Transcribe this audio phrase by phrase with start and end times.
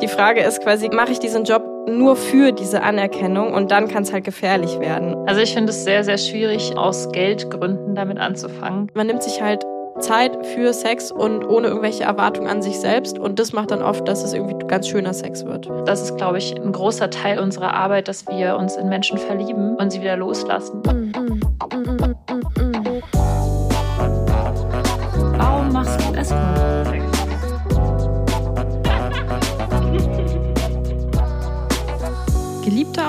[0.00, 4.04] Die Frage ist quasi, mache ich diesen Job nur für diese Anerkennung und dann kann
[4.04, 5.16] es halt gefährlich werden.
[5.26, 8.92] Also ich finde es sehr, sehr schwierig, aus Geldgründen damit anzufangen.
[8.94, 9.64] Man nimmt sich halt
[9.98, 13.18] Zeit für Sex und ohne irgendwelche Erwartungen an sich selbst.
[13.18, 15.68] Und das macht dann oft, dass es irgendwie ganz schöner Sex wird.
[15.86, 19.74] Das ist, glaube ich, ein großer Teil unserer Arbeit, dass wir uns in Menschen verlieben
[19.74, 20.80] und sie wieder loslassen.
[20.84, 22.67] Warum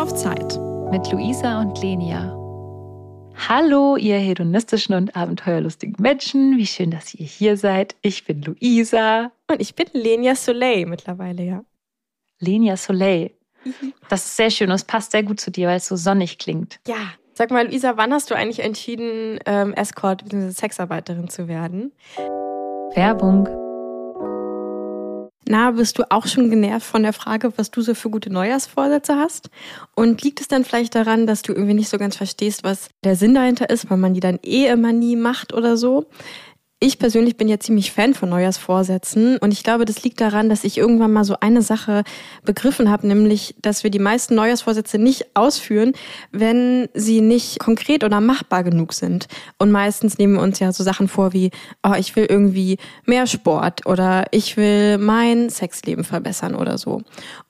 [0.10, 0.60] auf Zeit.
[0.92, 2.36] Mit Luisa und Lenia.
[3.48, 6.58] Hallo, ihr hedonistischen und abenteuerlustigen Menschen.
[6.58, 7.96] Wie schön, dass ihr hier seid.
[8.02, 9.32] Ich bin Luisa.
[9.48, 11.64] Und ich bin Lenia Soleil mittlerweile, ja.
[12.40, 13.32] Lenia Soleil.
[14.10, 16.38] Das ist sehr schön und es passt sehr gut zu dir, weil es so sonnig
[16.38, 16.80] klingt.
[16.88, 17.14] Ja.
[17.34, 20.50] Sag mal, Luisa, wann hast du eigentlich entschieden, ähm, Escort bzw.
[20.50, 21.92] Sexarbeiterin zu werden?
[22.96, 23.48] Werbung.
[25.52, 29.16] Na, bist du auch schon genervt von der Frage, was du so für gute Neujahrsvorsätze
[29.16, 29.50] hast?
[29.96, 33.16] Und liegt es dann vielleicht daran, dass du irgendwie nicht so ganz verstehst, was der
[33.16, 36.06] Sinn dahinter ist, weil man die dann eh immer nie macht oder so?
[36.82, 40.64] Ich persönlich bin ja ziemlich Fan von Neujahrsvorsätzen und ich glaube, das liegt daran, dass
[40.64, 42.06] ich irgendwann mal so eine Sache
[42.46, 45.92] begriffen habe, nämlich, dass wir die meisten Neujahrsvorsätze nicht ausführen,
[46.32, 49.28] wenn sie nicht konkret oder machbar genug sind.
[49.58, 51.52] Und meistens nehmen wir uns ja so Sachen vor wie,
[51.86, 57.02] oh, ich will irgendwie mehr Sport oder ich will mein Sexleben verbessern oder so.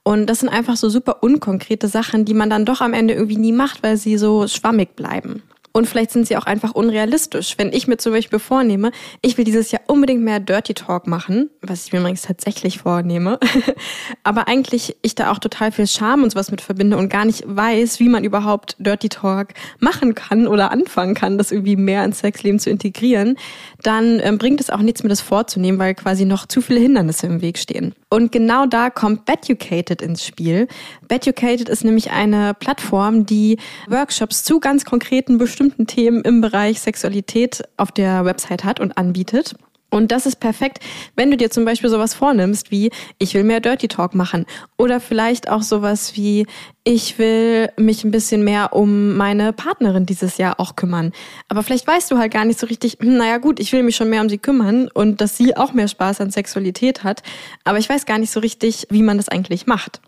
[0.01, 3.37] Und das sind einfach so super unkonkrete Sachen, die man dann doch am Ende irgendwie
[3.37, 5.43] nie macht, weil sie so schwammig bleiben.
[5.79, 7.55] Und vielleicht sind sie auch einfach unrealistisch.
[7.57, 8.91] Wenn ich mir zum Beispiel vornehme,
[9.21, 13.39] ich will dieses Jahr unbedingt mehr Dirty Talk machen, was ich mir übrigens tatsächlich vornehme,
[14.23, 17.45] aber eigentlich ich da auch total viel Charme und sowas mit verbinde und gar nicht
[17.47, 22.19] weiß, wie man überhaupt Dirty Talk machen kann oder anfangen kann, das irgendwie mehr ins
[22.19, 23.37] Sexleben zu integrieren,
[23.81, 27.25] dann ähm, bringt es auch nichts mehr, das vorzunehmen, weil quasi noch zu viele Hindernisse
[27.27, 27.95] im Weg stehen.
[28.09, 30.67] Und genau da kommt Beducated ins Spiel.
[31.07, 33.57] Beducated ist nämlich eine Plattform, die
[33.87, 39.55] Workshops zu ganz konkreten bestimmten Themen im Bereich Sexualität auf der Website hat und anbietet.
[39.89, 40.79] Und das ist perfekt,
[41.15, 44.45] wenn du dir zum Beispiel sowas vornimmst wie, ich will mehr Dirty Talk machen.
[44.77, 46.45] Oder vielleicht auch sowas wie,
[46.83, 51.11] ich will mich ein bisschen mehr um meine Partnerin dieses Jahr auch kümmern.
[51.47, 53.95] Aber vielleicht weißt du halt gar nicht so richtig, hm, naja gut, ich will mich
[53.95, 57.23] schon mehr um sie kümmern und dass sie auch mehr Spaß an Sexualität hat.
[57.63, 60.01] Aber ich weiß gar nicht so richtig, wie man das eigentlich macht.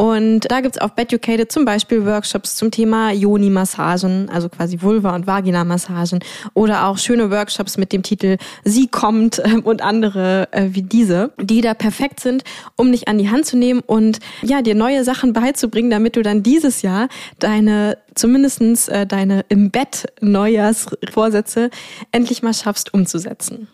[0.00, 5.26] Und da gibt's auf Beducated zum Beispiel Workshops zum Thema Yoni-Massagen, also quasi Vulva- und
[5.26, 6.20] Vagina-Massagen
[6.54, 11.32] oder auch schöne Workshops mit dem Titel Sie kommt äh, und andere äh, wie diese,
[11.38, 12.44] die da perfekt sind,
[12.76, 16.22] um dich an die Hand zu nehmen und ja, dir neue Sachen beizubringen, damit du
[16.22, 21.68] dann dieses Jahr deine zumindestens äh, deine im Bett Neujahrsvorsätze
[22.10, 23.68] endlich mal schaffst umzusetzen.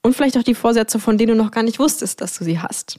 [0.00, 2.60] Und vielleicht auch die Vorsätze, von denen du noch gar nicht wusstest, dass du sie
[2.60, 2.98] hast.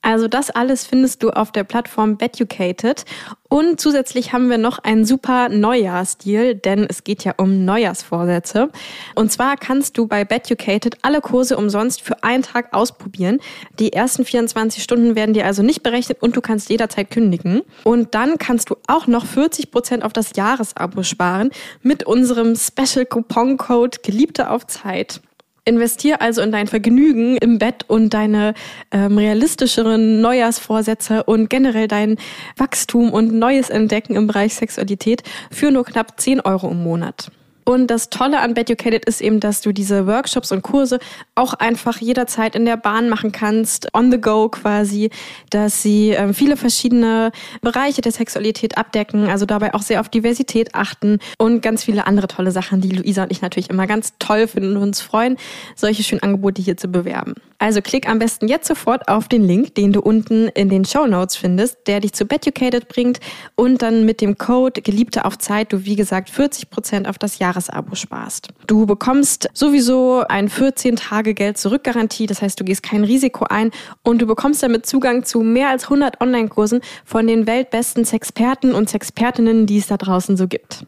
[0.00, 3.04] Also das alles findest du auf der Plattform Beducated.
[3.48, 8.70] Und zusätzlich haben wir noch einen super Neujahrsdeal, denn es geht ja um Neujahrsvorsätze.
[9.14, 13.40] Und zwar kannst du bei Beducated alle Kurse umsonst für einen Tag ausprobieren.
[13.78, 17.62] Die ersten 24 Stunden werden dir also nicht berechnet und du kannst jederzeit kündigen.
[17.84, 21.50] Und dann kannst du auch noch 40 Prozent auf das Jahresabo sparen
[21.82, 25.20] mit unserem Special Coupon Code Geliebte auf Zeit.
[25.68, 28.54] Investier also in dein Vergnügen im Bett und deine
[28.90, 32.16] ähm, realistischeren Neujahrsvorsätze und generell dein
[32.56, 37.30] Wachstum und neues Entdecken im Bereich Sexualität für nur knapp 10 Euro im Monat.
[37.68, 41.00] Und das Tolle an Beducated ist eben, dass du diese Workshops und Kurse
[41.34, 45.10] auch einfach jederzeit in der Bahn machen kannst, on the go quasi,
[45.50, 47.30] dass sie äh, viele verschiedene
[47.60, 52.26] Bereiche der Sexualität abdecken, also dabei auch sehr auf Diversität achten und ganz viele andere
[52.26, 55.36] tolle Sachen, die Luisa und ich natürlich immer ganz toll finden und uns freuen,
[55.76, 57.34] solche schönen Angebote hier zu bewerben.
[57.60, 61.06] Also klick am besten jetzt sofort auf den Link, den du unten in den Show
[61.06, 63.18] Notes findest, der dich zu Beducated bringt
[63.56, 67.40] und dann mit dem Code Geliebte auf Zeit du wie gesagt 40 Prozent auf das
[67.40, 68.48] Jahr Jahresabo sparst.
[68.66, 73.70] Du bekommst sowieso ein 14-Tage-Geld-Zurück-Garantie, das heißt, du gehst kein Risiko ein
[74.02, 78.88] und du bekommst damit Zugang zu mehr als 100 Online-Kursen von den weltbesten Sexperten und
[78.88, 80.86] Sexpertinnen, die es da draußen so gibt.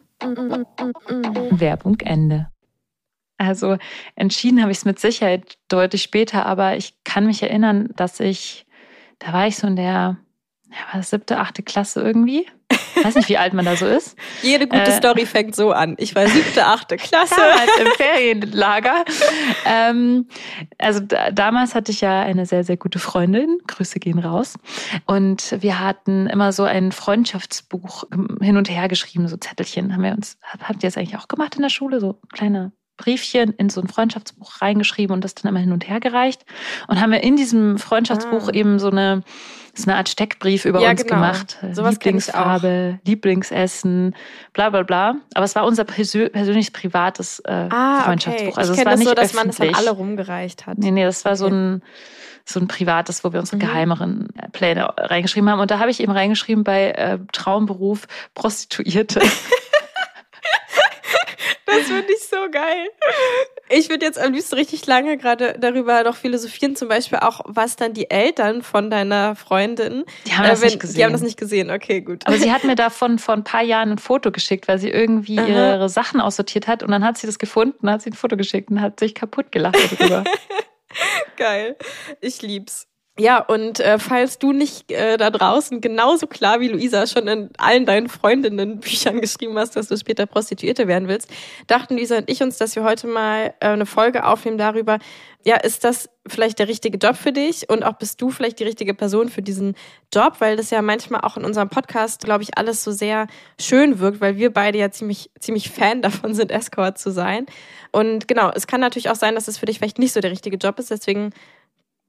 [1.51, 2.47] Werbung Ende.
[3.37, 3.77] Also
[4.15, 8.67] entschieden habe ich es mit Sicherheit deutlich später, aber ich kann mich erinnern, dass ich,
[9.19, 10.17] da war ich so in der
[10.69, 12.47] ja, war das siebte, achte Klasse irgendwie.
[12.95, 14.17] Ich weiß nicht, wie alt man da so ist.
[14.41, 15.95] Jede gute äh, Story fängt so an.
[15.97, 17.35] Ich war siebte, achte Klasse.
[17.35, 19.05] Damals im Ferienlager.
[19.65, 20.27] ähm,
[20.77, 23.59] also da, damals hatte ich ja eine sehr, sehr gute Freundin.
[23.67, 24.55] Grüße gehen raus.
[25.05, 28.05] Und wir hatten immer so ein Freundschaftsbuch
[28.41, 29.93] hin und her geschrieben, so Zettelchen.
[29.93, 31.99] Haben wir uns, habt ihr das eigentlich auch gemacht in der Schule?
[31.99, 32.71] So kleine
[33.01, 36.45] Briefchen in so ein Freundschaftsbuch reingeschrieben und das dann immer hin und her gereicht.
[36.87, 38.53] Und haben wir in diesem Freundschaftsbuch ah.
[38.53, 39.23] eben so eine,
[39.73, 41.15] so eine Art Steckbrief über ja, uns genau.
[41.15, 41.57] gemacht.
[41.71, 44.15] Sowas Lieblingsfarbe, Lieblingsessen,
[44.53, 45.15] bla bla bla.
[45.33, 48.51] Aber es war unser persönliches privates äh, ah, Freundschaftsbuch.
[48.51, 48.59] Okay.
[48.59, 49.59] Also ich es war das nicht so, dass öffentlich.
[49.59, 50.77] man das an alle rumgereicht hat.
[50.77, 51.39] Nee, nee, das war okay.
[51.39, 51.81] so ein
[52.43, 53.61] so ein privates, wo wir unsere mhm.
[53.61, 55.59] geheimeren Pläne reingeschrieben haben.
[55.59, 59.21] Und da habe ich eben reingeschrieben bei äh, Traumberuf Prostituierte.
[61.65, 62.89] Das finde ich so geil.
[63.71, 67.75] Ich würde jetzt am liebsten richtig lange gerade darüber noch philosophieren, zum Beispiel auch, was
[67.75, 70.03] dann die Eltern von deiner Freundin.
[70.25, 70.95] Die haben äh, das wenn, nicht gesehen.
[70.95, 72.27] Die haben das nicht gesehen, okay, gut.
[72.27, 75.39] Aber sie hat mir davon vor ein paar Jahren ein Foto geschickt, weil sie irgendwie
[75.39, 75.47] Aha.
[75.47, 78.69] ihre Sachen aussortiert hat und dann hat sie das gefunden, hat sie ein Foto geschickt
[78.69, 80.23] und hat sich kaputt gelacht darüber.
[81.37, 81.77] geil.
[82.19, 82.87] Ich lieb's.
[83.19, 87.49] Ja, und äh, falls du nicht äh, da draußen genauso klar wie Luisa schon in
[87.57, 91.29] allen deinen Freundinnen Büchern geschrieben hast, dass du später Prostituierte werden willst,
[91.67, 94.97] dachten Luisa und ich uns, dass wir heute mal äh, eine Folge aufnehmen darüber,
[95.43, 98.63] ja, ist das vielleicht der richtige Job für dich und auch bist du vielleicht die
[98.63, 99.75] richtige Person für diesen
[100.13, 103.27] Job, weil das ja manchmal auch in unserem Podcast, glaube ich, alles so sehr
[103.59, 107.45] schön wirkt, weil wir beide ja ziemlich, ziemlich Fan davon sind, Escort zu sein.
[107.91, 110.31] Und genau, es kann natürlich auch sein, dass es für dich vielleicht nicht so der
[110.31, 111.31] richtige Job ist, deswegen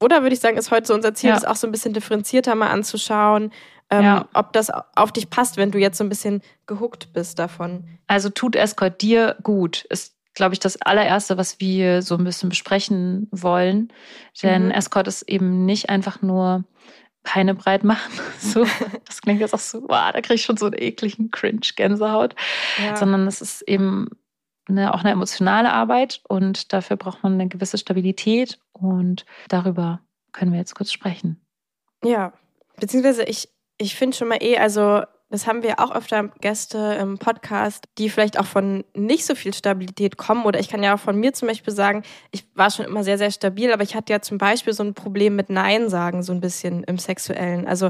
[0.03, 1.35] oder würde ich sagen, ist heute so unser Ziel, ja.
[1.35, 3.51] das auch so ein bisschen differenzierter mal anzuschauen,
[3.89, 4.29] ähm, ja.
[4.33, 7.85] ob das auf dich passt, wenn du jetzt so ein bisschen gehuckt bist davon.
[8.07, 12.49] Also tut Escort dir gut, ist, glaube ich, das allererste, was wir so ein bisschen
[12.49, 13.93] besprechen wollen.
[14.41, 14.71] Denn mhm.
[14.71, 16.65] Escort ist eben nicht einfach nur
[17.23, 18.11] Beine breit machen.
[18.39, 18.65] So,
[19.05, 22.35] das klingt jetzt auch so, wow, da kriege ich schon so einen ekligen Cringe-Gänsehaut.
[22.83, 22.97] Ja.
[22.97, 24.09] Sondern es ist eben
[24.67, 30.01] eine, auch eine emotionale Arbeit und dafür braucht man eine gewisse Stabilität und darüber
[30.31, 31.41] können wir jetzt kurz sprechen.
[32.03, 32.33] Ja,
[32.79, 37.17] beziehungsweise ich, ich finde schon mal eh, also das haben wir auch öfter Gäste im
[37.17, 40.45] Podcast, die vielleicht auch von nicht so viel Stabilität kommen.
[40.45, 43.17] Oder ich kann ja auch von mir zum Beispiel sagen, ich war schon immer sehr,
[43.17, 46.33] sehr stabil, aber ich hatte ja zum Beispiel so ein Problem mit Nein sagen, so
[46.33, 47.65] ein bisschen im Sexuellen.
[47.65, 47.89] Also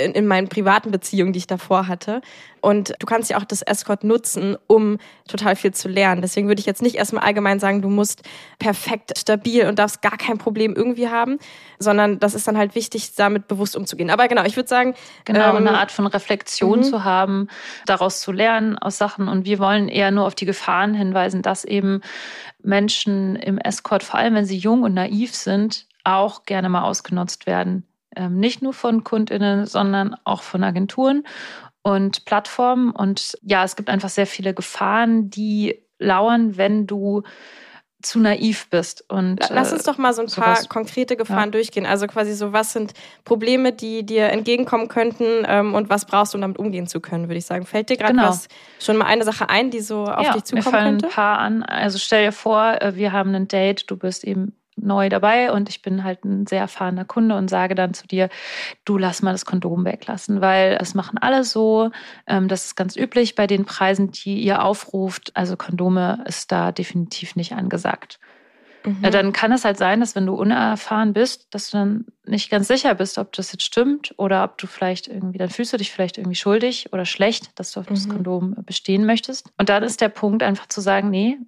[0.00, 2.20] in, in meinen privaten Beziehungen, die ich davor hatte.
[2.60, 6.20] Und du kannst ja auch das Escort nutzen, um total viel zu lernen.
[6.20, 8.22] Deswegen würde ich jetzt nicht erstmal allgemein sagen, du musst
[8.58, 11.38] perfekt stabil und darfst gar kein Problem irgendwie haben,
[11.78, 14.10] sondern das ist dann halt wichtig, damit bewusst umzugehen.
[14.10, 14.94] Aber genau, ich würde sagen.
[15.24, 16.84] Genau, ähm, eine Art von Reflexion mhm.
[16.84, 17.48] zu haben,
[17.86, 19.28] daraus zu lernen aus Sachen.
[19.28, 22.02] Und wir wollen eher nur auf die Gefahren hinweisen, dass eben
[22.62, 27.46] Menschen im Escort, vor allem wenn sie jung und naiv sind, auch gerne mal ausgenutzt
[27.46, 27.86] werden
[28.28, 31.24] nicht nur von KundInnen, sondern auch von Agenturen
[31.82, 32.90] und Plattformen.
[32.90, 37.22] Und ja, es gibt einfach sehr viele Gefahren, die lauern, wenn du
[38.02, 39.04] zu naiv bist.
[39.08, 40.68] Und, Lass uns äh, doch mal so ein paar sowas.
[40.68, 41.50] konkrete Gefahren ja.
[41.50, 41.86] durchgehen.
[41.86, 46.38] Also quasi so, was sind Probleme, die dir entgegenkommen könnten ähm, und was brauchst du,
[46.38, 47.66] um damit umgehen zu können, würde ich sagen.
[47.66, 48.28] Fällt dir gerade genau.
[48.28, 48.48] was
[48.78, 51.06] schon mal eine Sache ein, die so auf ja, dich zukommen mir fallen könnte?
[51.06, 51.62] ein paar an.
[51.62, 55.68] Also stell dir vor, äh, wir haben ein Date, du bist eben neu dabei und
[55.68, 58.28] ich bin halt ein sehr erfahrener Kunde und sage dann zu dir,
[58.84, 61.90] du lass mal das Kondom weglassen, weil das machen alle so.
[62.26, 65.32] Ähm, das ist ganz üblich bei den Preisen, die ihr aufruft.
[65.34, 68.18] Also Kondome ist da definitiv nicht angesagt.
[68.84, 69.02] Mhm.
[69.02, 72.68] Dann kann es halt sein, dass wenn du unerfahren bist, dass du dann nicht ganz
[72.68, 75.92] sicher bist, ob das jetzt stimmt oder ob du vielleicht irgendwie, dann fühlst du dich
[75.92, 77.94] vielleicht irgendwie schuldig oder schlecht, dass du auf mhm.
[77.94, 79.50] das Kondom bestehen möchtest.
[79.58, 81.38] Und dann ist der Punkt einfach zu sagen, nee,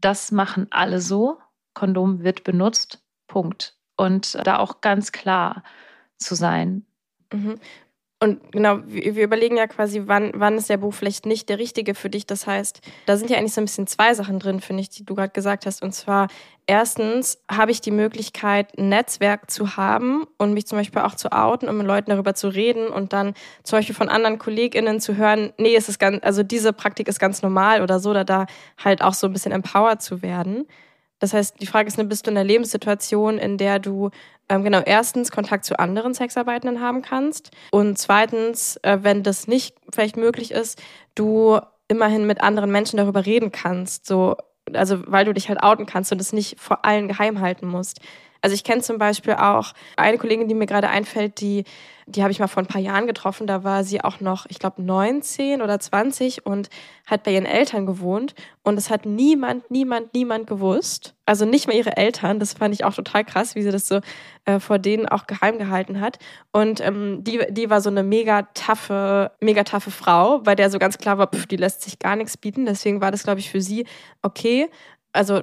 [0.00, 1.38] das machen alle so
[1.74, 3.02] Kondom wird benutzt.
[3.26, 3.76] Punkt.
[3.96, 5.62] Und da auch ganz klar
[6.16, 6.86] zu sein.
[7.32, 7.60] Mhm.
[8.22, 11.94] Und genau, wir überlegen ja quasi, wann, wann ist der Buch vielleicht nicht der richtige
[11.94, 12.26] für dich.
[12.26, 15.06] Das heißt, da sind ja eigentlich so ein bisschen zwei Sachen drin, finde ich, die
[15.06, 15.82] du gerade gesagt hast.
[15.82, 16.28] Und zwar,
[16.66, 21.32] erstens habe ich die Möglichkeit, ein Netzwerk zu haben und mich zum Beispiel auch zu
[21.32, 25.16] outen und mit Leuten darüber zu reden und dann zum Beispiel von anderen KollegInnen zu
[25.16, 28.44] hören, nee, es ist ganz, also diese Praktik ist ganz normal oder so, oder da
[28.76, 30.66] halt auch so ein bisschen empowered zu werden.
[31.20, 34.10] Das heißt, die Frage ist, bist du in einer Lebenssituation, in der du
[34.48, 39.76] ähm, genau erstens Kontakt zu anderen Sexarbeitenden haben kannst und zweitens, äh, wenn das nicht
[39.92, 40.82] vielleicht möglich ist,
[41.14, 44.36] du immerhin mit anderen Menschen darüber reden kannst, so
[44.74, 48.00] also weil du dich halt outen kannst und es nicht vor allen geheim halten musst.
[48.40, 51.64] Also ich kenne zum Beispiel auch eine Kollegin, die mir gerade einfällt, die,
[52.06, 53.46] die habe ich mal vor ein paar Jahren getroffen.
[53.46, 56.70] Da war sie auch noch, ich glaube, 19 oder 20 und
[57.06, 58.34] hat bei ihren Eltern gewohnt.
[58.62, 61.14] Und es hat niemand, niemand, niemand gewusst.
[61.26, 62.38] Also nicht mal ihre Eltern.
[62.38, 64.00] Das fand ich auch total krass, wie sie das so
[64.46, 66.18] äh, vor denen auch geheim gehalten hat.
[66.50, 70.78] Und ähm, die, die war so eine mega taffe, mega taffe Frau, bei der so
[70.78, 72.64] ganz klar war, pff, die lässt sich gar nichts bieten.
[72.64, 73.86] Deswegen war das, glaube ich, für sie
[74.22, 74.70] okay.
[75.12, 75.42] Also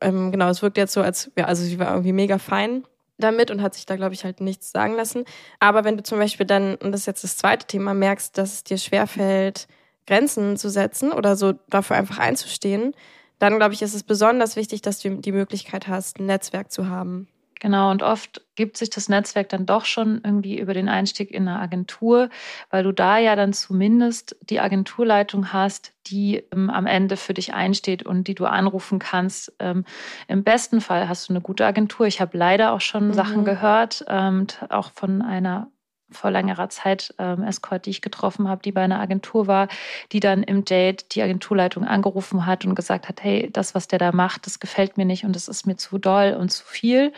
[0.00, 2.84] ähm, genau, es wirkt jetzt so, als, ja, also sie war irgendwie mega fein
[3.18, 5.24] damit und hat sich da, glaube ich, halt nichts sagen lassen.
[5.58, 8.54] Aber wenn du zum Beispiel dann, und das ist jetzt das zweite Thema, merkst, dass
[8.54, 9.66] es dir schwerfällt,
[10.06, 12.94] Grenzen zu setzen oder so dafür einfach einzustehen,
[13.38, 16.88] dann glaube ich, ist es besonders wichtig, dass du die Möglichkeit hast, ein Netzwerk zu
[16.88, 17.28] haben.
[17.60, 21.48] Genau, und oft gibt sich das Netzwerk dann doch schon irgendwie über den Einstieg in
[21.48, 22.28] eine Agentur,
[22.70, 27.54] weil du da ja dann zumindest die Agenturleitung hast, die ähm, am Ende für dich
[27.54, 29.52] einsteht und die du anrufen kannst.
[29.58, 29.84] Ähm,
[30.26, 32.06] Im besten Fall hast du eine gute Agentur.
[32.06, 33.12] Ich habe leider auch schon mhm.
[33.12, 35.70] Sachen gehört, ähm, auch von einer
[36.10, 39.68] vor längerer Zeit ähm, Escort, die ich getroffen habe, die bei einer Agentur war,
[40.12, 43.98] die dann im Date die Agenturleitung angerufen hat und gesagt hat, hey, das, was der
[43.98, 47.12] da macht, das gefällt mir nicht und das ist mir zu doll und zu viel.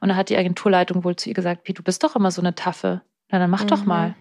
[0.00, 2.40] Und da hat die Agenturleitung wohl zu ihr gesagt, wie, du bist doch immer so
[2.40, 3.02] eine Taffe.
[3.30, 3.68] Na, dann mach mhm.
[3.68, 4.14] doch mal.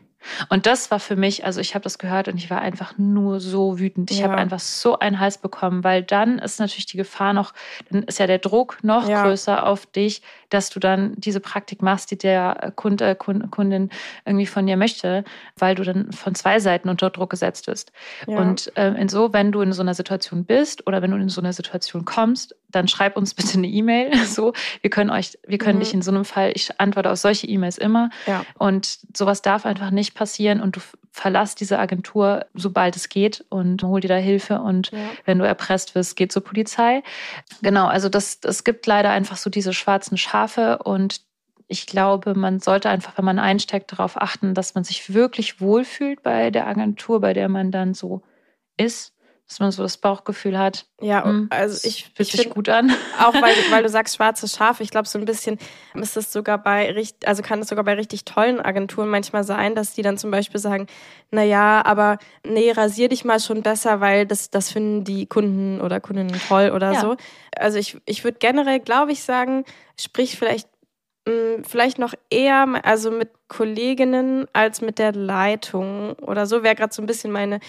[0.50, 3.40] Und das war für mich, also ich habe das gehört und ich war einfach nur
[3.40, 4.12] so wütend.
[4.12, 4.26] Ich ja.
[4.26, 7.54] habe einfach so einen Hals bekommen, weil dann ist natürlich die Gefahr noch,
[7.90, 9.24] dann ist ja der Druck noch ja.
[9.24, 13.90] größer auf dich, dass du dann diese Praktik machst, die der Kunde, Kundin
[14.26, 15.24] irgendwie von dir möchte,
[15.58, 17.92] weil du dann von zwei Seiten unter Druck gesetzt bist.
[18.28, 18.38] Ja.
[18.38, 21.30] Und äh, in so, wenn du in so einer Situation bist oder wenn du in
[21.30, 24.14] so einer Situation kommst, dann schreib uns bitte eine E-Mail.
[24.26, 25.84] So, wir können euch, wir können mhm.
[25.84, 28.10] dich in so einem Fall, ich antworte auf solche E-Mails immer.
[28.28, 28.46] Ja.
[28.58, 30.82] Und sowas darf einfach nicht passieren und du
[31.16, 34.98] verlass diese Agentur, sobald es geht und hol dir da Hilfe und ja.
[35.24, 37.04] wenn du erpresst wirst, geh zur Polizei.
[37.62, 40.35] Genau, also das, es gibt leider einfach so diese schwarzen Schafe
[40.84, 41.22] und
[41.68, 46.22] ich glaube, man sollte einfach, wenn man einsteckt, darauf achten, dass man sich wirklich wohlfühlt
[46.22, 48.22] bei der Agentur, bei der man dann so
[48.78, 49.15] ist
[49.48, 50.88] dass man so das Bauchgefühl hat.
[51.00, 52.92] Ja, hm, also ich fühlt sich gut an.
[53.20, 54.80] Auch weil, weil du sagst schwarzes Schaf.
[54.80, 55.60] Ich glaube, so ein bisschen
[55.94, 59.76] ist es sogar bei richtig, also kann es sogar bei richtig tollen Agenturen manchmal sein,
[59.76, 60.88] dass die dann zum Beispiel sagen,
[61.30, 65.80] na ja, aber nee, rasier dich mal schon besser, weil das, das finden die Kunden
[65.80, 67.02] oder Kundinnen toll oder ja.
[67.02, 67.16] so.
[67.56, 69.64] Also ich, ich würde generell, glaube ich, sagen,
[69.96, 70.68] sprich vielleicht
[71.28, 76.94] hm, vielleicht noch eher also mit Kolleginnen als mit der Leitung oder so wäre gerade
[76.94, 77.60] so ein bisschen meine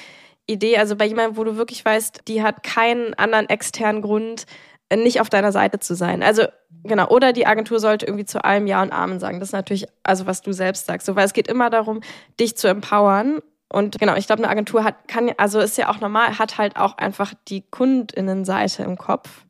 [0.47, 4.47] Idee, also bei jemandem, wo du wirklich weißt, die hat keinen anderen externen Grund,
[4.88, 6.23] äh, nicht auf deiner Seite zu sein.
[6.23, 6.45] Also
[6.85, 9.41] genau, oder die Agentur sollte irgendwie zu allem Ja und Amen sagen.
[9.41, 12.00] Das ist natürlich, also was du selbst sagst, so, weil es geht immer darum,
[12.38, 13.41] dich zu empowern.
[13.69, 16.76] Und genau, ich glaube, eine Agentur hat, kann, also ist ja auch normal, hat halt
[16.76, 19.46] auch einfach die Kundinnenseite im Kopf.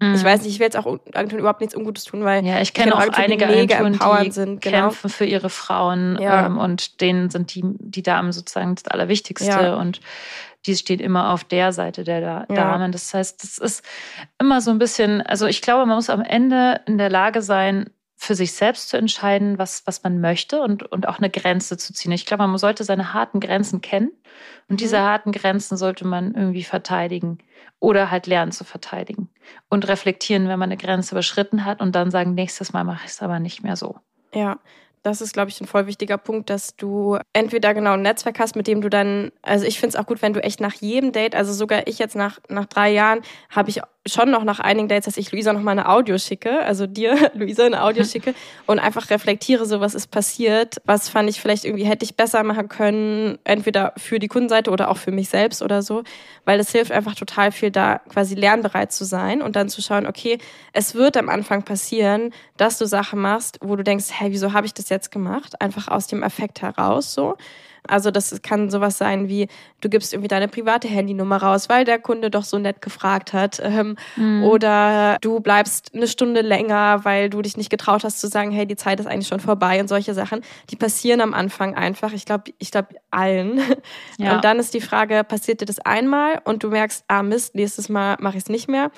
[0.00, 0.14] Mhm.
[0.14, 2.72] Ich weiß nicht, ich will jetzt auch Agenturen überhaupt nichts Ungutes tun, weil ja, ich
[2.72, 4.78] kenne auch einige Agenturen, die sind, genau.
[4.78, 6.46] kämpfen für ihre Frauen ja.
[6.46, 9.74] ähm, und denen sind die, die Damen sozusagen das Allerwichtigste ja.
[9.76, 10.00] und
[10.66, 12.92] die stehen immer auf der Seite der da Damen.
[12.92, 13.84] Das heißt, das ist
[14.38, 17.90] immer so ein bisschen, also ich glaube, man muss am Ende in der Lage sein,
[18.22, 21.94] für sich selbst zu entscheiden, was, was man möchte und, und auch eine Grenze zu
[21.94, 22.12] ziehen.
[22.12, 24.10] Ich glaube, man sollte seine harten Grenzen kennen
[24.68, 24.76] und mhm.
[24.76, 27.38] diese harten Grenzen sollte man irgendwie verteidigen
[27.78, 29.30] oder halt lernen zu verteidigen
[29.70, 33.12] und reflektieren, wenn man eine Grenze überschritten hat und dann sagen, nächstes Mal mache ich
[33.12, 33.96] es aber nicht mehr so.
[34.34, 34.58] Ja,
[35.02, 38.54] das ist, glaube ich, ein voll wichtiger Punkt, dass du entweder genau ein Netzwerk hast,
[38.54, 41.12] mit dem du dann, also ich finde es auch gut, wenn du echt nach jedem
[41.12, 44.88] Date, also sogar ich jetzt nach, nach drei Jahren, habe ich schon noch nach einigen
[44.88, 48.34] Dates, dass ich Luisa noch mal eine Audio schicke, also dir, Luisa, eine Audio schicke
[48.66, 52.42] und einfach reflektiere, so was ist passiert, was fand ich vielleicht irgendwie hätte ich besser
[52.42, 56.02] machen können, entweder für die Kundenseite oder auch für mich selbst oder so,
[56.46, 60.06] weil es hilft einfach total viel, da quasi lernbereit zu sein und dann zu schauen,
[60.06, 60.38] okay,
[60.72, 64.66] es wird am Anfang passieren, dass du Sachen machst, wo du denkst, hey, wieso habe
[64.66, 65.60] ich das jetzt gemacht?
[65.60, 67.36] Einfach aus dem Effekt heraus so.
[67.86, 69.48] Also das kann sowas sein wie,
[69.80, 73.60] du gibst irgendwie deine private Handynummer raus, weil der Kunde doch so nett gefragt hat.
[73.62, 74.44] Ähm, mhm.
[74.44, 78.66] Oder du bleibst eine Stunde länger, weil du dich nicht getraut hast zu sagen, hey,
[78.66, 80.42] die Zeit ist eigentlich schon vorbei und solche Sachen.
[80.70, 82.12] Die passieren am Anfang einfach.
[82.12, 83.60] Ich glaube, ich glaube allen.
[84.18, 84.34] Ja.
[84.34, 87.88] Und dann ist die Frage, passiert dir das einmal und du merkst, ah Mist, nächstes
[87.88, 88.90] Mal mache ich es nicht mehr?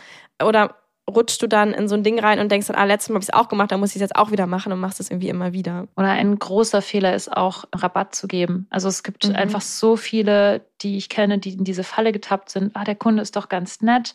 [0.42, 0.81] Oder
[1.14, 3.22] rutschst du dann in so ein Ding rein und denkst dann, ah, letztes Mal habe
[3.22, 5.10] ich es auch gemacht, dann muss ich es jetzt auch wieder machen und machst es
[5.10, 5.88] irgendwie immer wieder.
[5.96, 8.66] Oder ein großer Fehler ist auch, Rabatt zu geben.
[8.70, 9.36] Also es gibt mhm.
[9.36, 12.72] einfach so viele, die ich kenne, die in diese Falle getappt sind.
[12.74, 14.14] Ah, der Kunde ist doch ganz nett.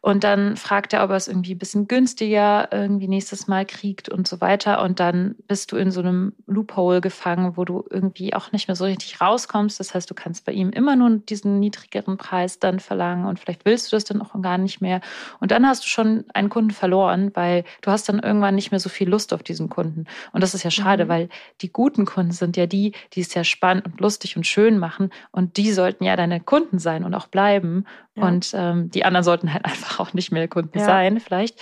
[0.00, 4.08] Und dann fragt er, ob er es irgendwie ein bisschen günstiger irgendwie nächstes Mal kriegt
[4.08, 4.82] und so weiter.
[4.82, 8.76] Und dann bist du in so einem Loophole gefangen, wo du irgendwie auch nicht mehr
[8.76, 9.80] so richtig rauskommst.
[9.80, 13.64] Das heißt, du kannst bei ihm immer nur diesen niedrigeren Preis dann verlangen und vielleicht
[13.64, 15.00] willst du das dann auch gar nicht mehr.
[15.40, 18.80] Und dann hast du schon einen Kunden verloren, weil du hast dann irgendwann nicht mehr
[18.80, 20.04] so viel Lust auf diesen Kunden.
[20.32, 21.08] Und das ist ja schade, mhm.
[21.08, 21.28] weil
[21.60, 25.10] die guten Kunden sind ja die, die es ja spannend und lustig und schön machen.
[25.30, 27.84] Und die sollten ja deine Kunden sein und auch bleiben.
[28.16, 28.26] Ja.
[28.26, 30.84] Und ähm, die anderen sollten halt einfach auch nicht mehr Kunden ja.
[30.84, 31.60] sein, vielleicht.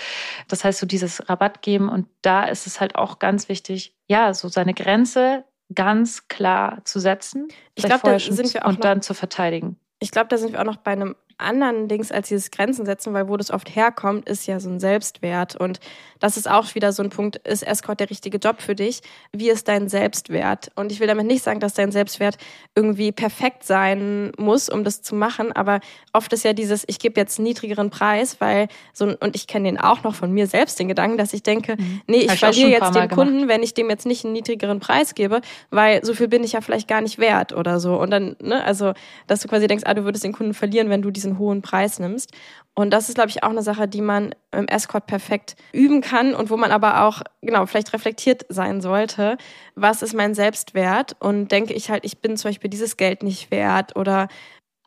[0.48, 1.88] Das heißt, so dieses Rabatt geben.
[1.88, 7.00] Und da ist es halt auch ganz wichtig, ja, so seine Grenze ganz klar zu
[7.00, 7.48] setzen.
[7.74, 9.76] Ich glaube, da sind wir auch und dann zu verteidigen.
[9.98, 13.12] Ich glaube, da sind wir auch noch bei einem anderen Dings als dieses Grenzen setzen,
[13.12, 15.56] weil wo das oft herkommt, ist ja so ein Selbstwert.
[15.56, 15.80] Und
[16.20, 19.00] das ist auch wieder so ein Punkt, ist Escort der richtige Job für dich?
[19.32, 20.70] Wie ist dein Selbstwert?
[20.76, 22.38] Und ich will damit nicht sagen, dass dein Selbstwert
[22.74, 25.80] irgendwie perfekt sein muss, um das zu machen, aber
[26.12, 29.68] oft ist ja dieses, ich gebe jetzt einen niedrigeren Preis, weil so, und ich kenne
[29.68, 32.02] den auch noch von mir selbst, den Gedanken, dass ich denke, mhm.
[32.06, 35.14] nee, ich, ich verliere jetzt den Kunden, wenn ich dem jetzt nicht einen niedrigeren Preis
[35.14, 38.00] gebe, weil so viel bin ich ja vielleicht gar nicht wert oder so.
[38.00, 38.92] Und dann, ne, also,
[39.26, 41.98] dass du quasi denkst, ah, du würdest den Kunden verlieren, wenn du diesen hohen Preis
[41.98, 42.32] nimmst.
[42.74, 46.34] Und das ist, glaube ich, auch eine Sache, die man im Escort perfekt üben kann
[46.34, 49.36] und wo man aber auch, genau, vielleicht reflektiert sein sollte.
[49.74, 51.14] Was ist mein Selbstwert?
[51.20, 54.28] Und denke ich halt, ich bin zum Beispiel dieses Geld nicht wert oder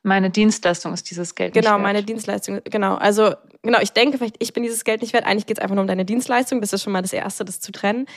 [0.02, 1.78] meine Dienstleistung ist dieses Geld genau, nicht wert.
[1.78, 2.96] Genau, meine Dienstleistung, genau.
[2.96, 5.26] Also, genau, ich denke vielleicht, ich bin dieses Geld nicht wert.
[5.26, 6.62] Eigentlich geht es einfach nur um deine Dienstleistung.
[6.62, 8.08] Das ist schon mal das Erste, das zu trennen.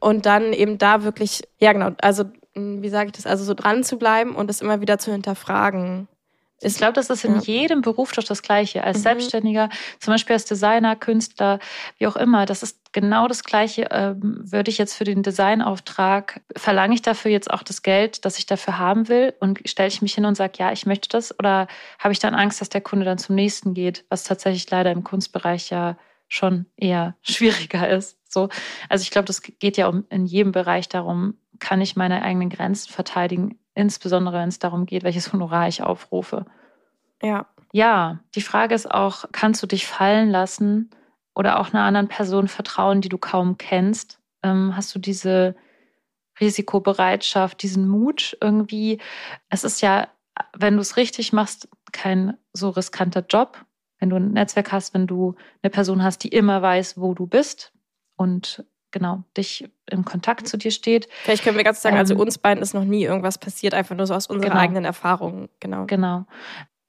[0.00, 3.84] Und dann eben da wirklich, ja genau, also wie sage ich das, also so dran
[3.84, 6.08] zu bleiben und es immer wieder zu hinterfragen.
[6.60, 7.40] Ich glaube, das ist in ja.
[7.42, 8.82] jedem Beruf doch das Gleiche.
[8.82, 9.02] Als mhm.
[9.02, 9.68] Selbstständiger,
[10.00, 11.58] zum Beispiel als Designer, Künstler,
[11.98, 13.88] wie auch immer, das ist genau das Gleiche.
[13.90, 18.38] Ähm, würde ich jetzt für den Designauftrag, verlange ich dafür jetzt auch das Geld, das
[18.38, 19.34] ich dafür haben will?
[19.38, 21.38] Und stelle ich mich hin und sage, ja, ich möchte das?
[21.38, 24.06] Oder habe ich dann Angst, dass der Kunde dann zum nächsten geht?
[24.08, 25.98] Was tatsächlich leider im Kunstbereich ja
[26.28, 28.18] schon eher schwieriger ist.
[28.32, 28.48] So.
[28.88, 32.50] Also ich glaube, das geht ja um, in jedem Bereich darum, kann ich meine eigenen
[32.50, 36.46] Grenzen verteidigen, insbesondere wenn es darum geht, welches Honorar ich aufrufe.
[37.22, 37.46] Ja.
[37.72, 40.90] Ja, die Frage ist auch, kannst du dich fallen lassen
[41.34, 44.18] oder auch einer anderen Person vertrauen, die du kaum kennst?
[44.42, 45.54] Ähm, hast du diese
[46.40, 48.98] Risikobereitschaft, diesen Mut irgendwie?
[49.50, 50.08] Es ist ja,
[50.56, 53.64] wenn du es richtig machst, kein so riskanter Job.
[53.98, 57.26] Wenn du ein Netzwerk hast, wenn du eine Person hast, die immer weiß, wo du
[57.26, 57.72] bist
[58.16, 58.64] und
[58.96, 61.08] genau dich im Kontakt zu dir steht.
[61.22, 63.74] Vielleicht können wir ganz sagen, also ähm, also uns beiden ist noch nie irgendwas passiert,
[63.74, 64.60] einfach nur so aus unseren genau.
[64.60, 65.48] eigenen Erfahrungen.
[65.60, 65.84] Genau.
[65.86, 66.24] Genau.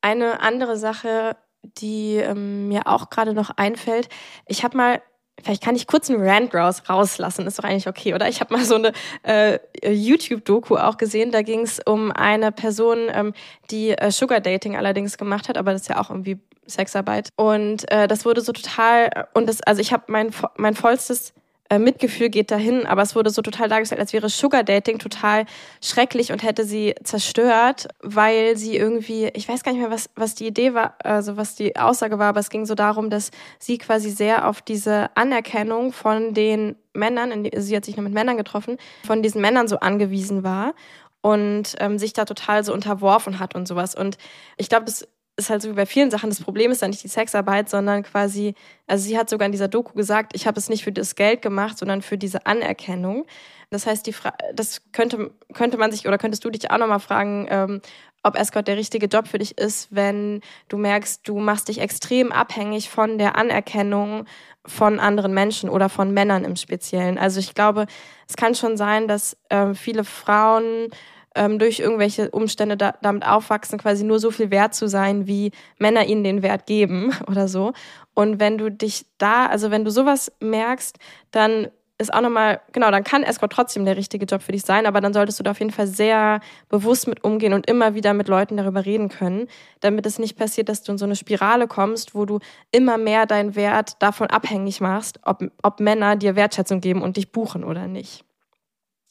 [0.02, 4.10] Eine andere Sache, die ähm, mir auch gerade noch einfällt,
[4.48, 5.02] ich habe mal
[5.44, 8.28] Vielleicht kann ich kurz einen Rant raus, rauslassen, ist doch eigentlich okay, oder?
[8.28, 13.08] Ich habe mal so eine äh, YouTube-Doku auch gesehen, da ging es um eine Person,
[13.12, 13.34] ähm,
[13.70, 17.30] die äh, Sugar Dating allerdings gemacht hat, aber das ist ja auch irgendwie Sexarbeit.
[17.36, 21.34] Und äh, das wurde so total, und das, also ich habe mein, mein vollstes
[21.70, 25.46] äh, Mitgefühl geht dahin, aber es wurde so total dargestellt, als wäre Sugar Dating total
[25.82, 30.36] schrecklich und hätte sie zerstört, weil sie irgendwie, ich weiß gar nicht mehr, was, was
[30.36, 33.78] die Idee war, also was die Aussage war, aber es ging so darum, dass sie
[33.78, 38.78] quasi sehr auf diese Anerkennung von den Männern, sie hat sich nur mit Männern getroffen,
[39.06, 40.74] von diesen Männern so angewiesen war
[41.22, 43.96] und ähm, sich da total so unterworfen hat und sowas.
[43.96, 44.18] Und
[44.58, 47.04] ich glaube, das ist halt so wie bei vielen Sachen, das Problem ist dann nicht
[47.04, 48.56] die Sexarbeit, sondern quasi,
[48.88, 51.42] also sie hat sogar in dieser Doku gesagt, ich habe es nicht für das Geld
[51.44, 53.26] gemacht, sondern für diese Anerkennung.
[53.70, 57.00] Das heißt, die Fra das könnte, könnte man sich oder könntest du dich auch nochmal
[57.00, 57.82] fragen, ähm,
[58.24, 62.32] ob Escort der richtige Job für dich ist, wenn du merkst, du machst dich extrem
[62.32, 64.26] abhängig von der Anerkennung
[64.66, 67.18] von anderen Menschen oder von Männern im Speziellen.
[67.18, 67.86] Also ich glaube,
[68.28, 70.90] es kann schon sein, dass ähm, viele Frauen
[71.38, 75.52] ähm, durch irgendwelche Umstände da, damit aufwachsen, quasi nur so viel wert zu sein, wie
[75.78, 77.74] Männer ihnen den Wert geben oder so.
[78.14, 80.98] Und wenn du dich da, also wenn du sowas merkst,
[81.32, 81.68] dann
[82.00, 85.02] ist auch nochmal, genau, dann kann Escort trotzdem der richtige Job für dich sein, aber
[85.02, 88.28] dann solltest du da auf jeden Fall sehr bewusst mit umgehen und immer wieder mit
[88.28, 89.48] Leuten darüber reden können,
[89.80, 92.40] damit es nicht passiert, dass du in so eine Spirale kommst, wo du
[92.72, 97.32] immer mehr deinen Wert davon abhängig machst, ob, ob Männer dir Wertschätzung geben und dich
[97.32, 98.24] buchen oder nicht.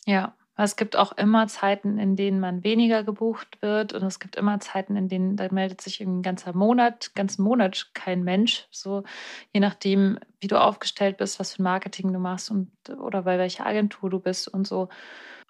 [0.06, 4.36] Ja, es gibt auch immer Zeiten, in denen man weniger gebucht wird und es gibt
[4.36, 8.66] immer Zeiten, in denen da meldet sich ein ganzer Monat, ganzen Monat kein Mensch.
[8.70, 9.04] So
[9.52, 13.66] je nachdem, wie du aufgestellt bist, was für Marketing du machst und oder bei welcher
[13.66, 14.88] Agentur du bist und so.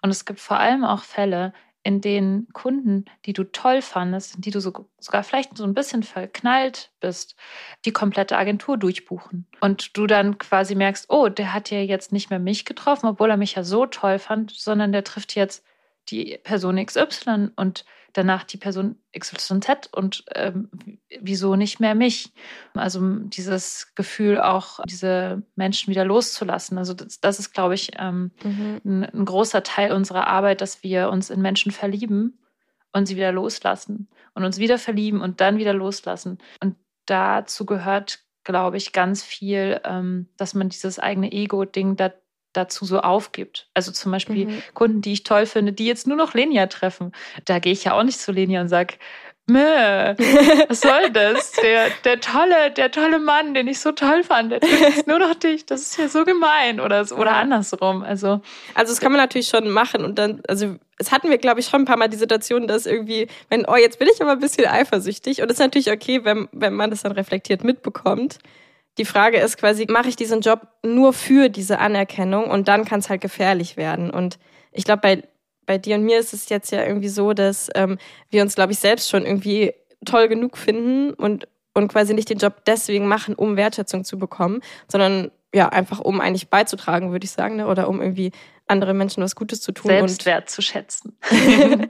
[0.01, 1.53] Und es gibt vor allem auch Fälle,
[1.87, 6.03] in denen Kunden, die du toll fandest, die du so, sogar vielleicht so ein bisschen
[6.03, 7.37] verknallt bist,
[7.85, 9.47] die komplette Agentur durchbuchen.
[9.61, 13.29] Und du dann quasi merkst, oh, der hat ja jetzt nicht mehr mich getroffen, obwohl
[13.29, 15.63] er mich ja so toll fand, sondern der trifft jetzt
[16.09, 20.69] die Person XY und danach die Person XYZ und ähm,
[21.21, 22.33] wieso nicht mehr mich?
[22.73, 26.77] Also dieses Gefühl auch, diese Menschen wieder loszulassen.
[26.77, 28.81] Also das, das ist, glaube ich, ähm, mhm.
[28.83, 32.39] ein, ein, großer Teil unserer Arbeit, dass wir uns in Menschen verlieben
[32.91, 36.39] und sie wieder loslassen und uns wieder verlieben und dann wieder loslassen.
[36.61, 42.11] Und dazu gehört, glaube ich, ganz viel, ähm, dass man dieses eigene Ego-Ding da
[42.53, 43.69] dazu so aufgibt.
[43.73, 44.63] Also zum Beispiel mhm.
[44.73, 47.11] Kunden, die ich toll finde, die jetzt nur noch Lenia treffen.
[47.45, 48.95] Da gehe ich ja auch nicht zu Lenia und sage,
[49.49, 49.59] Mö,
[50.67, 51.53] was soll das?
[51.53, 55.35] Der, der tolle, der tolle Mann, den ich so toll fand, der ist nur noch
[55.35, 55.65] dich.
[55.65, 58.03] Das ist ja so gemein oder so, oder andersrum.
[58.03, 58.41] Also,
[58.73, 61.67] also das kann man natürlich schon machen und dann, also es hatten wir, glaube ich,
[61.67, 64.39] schon ein paar Mal die Situation, dass irgendwie, wenn, oh, jetzt bin ich aber ein
[64.39, 68.39] bisschen eifersüchtig und es ist natürlich okay, wenn, wenn man das dann reflektiert mitbekommt.
[68.97, 72.99] Die Frage ist quasi, mache ich diesen Job nur für diese Anerkennung und dann kann
[72.99, 74.09] es halt gefährlich werden.
[74.09, 74.39] Und
[74.71, 75.23] ich glaube, bei
[75.67, 77.99] bei dir und mir ist es jetzt ja irgendwie so, dass ähm,
[78.31, 82.39] wir uns, glaube ich, selbst schon irgendwie toll genug finden und, und quasi nicht den
[82.39, 87.31] Job deswegen machen, um Wertschätzung zu bekommen, sondern ja, einfach um eigentlich beizutragen, würde ich
[87.31, 87.67] sagen, ne?
[87.67, 88.31] oder um irgendwie
[88.67, 89.89] andere Menschen was Gutes zu tun.
[89.89, 91.17] Selbstwert und, zu schätzen.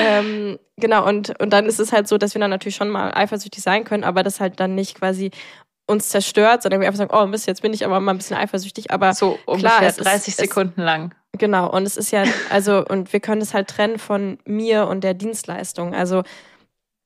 [0.00, 3.12] ähm, genau, und, und dann ist es halt so, dass wir dann natürlich schon mal
[3.12, 5.30] eifersüchtig sein können, aber das halt dann nicht quasi
[5.88, 8.36] uns zerstört, sondern wir einfach sagen, oh Mist, jetzt bin ich aber mal ein bisschen
[8.36, 8.90] eifersüchtig.
[8.92, 11.14] Aber so ungefähr klar, 30 ist, Sekunden lang.
[11.36, 15.02] Genau, und es ist ja, also, und wir können es halt trennen von mir und
[15.02, 15.94] der Dienstleistung.
[15.94, 16.22] Also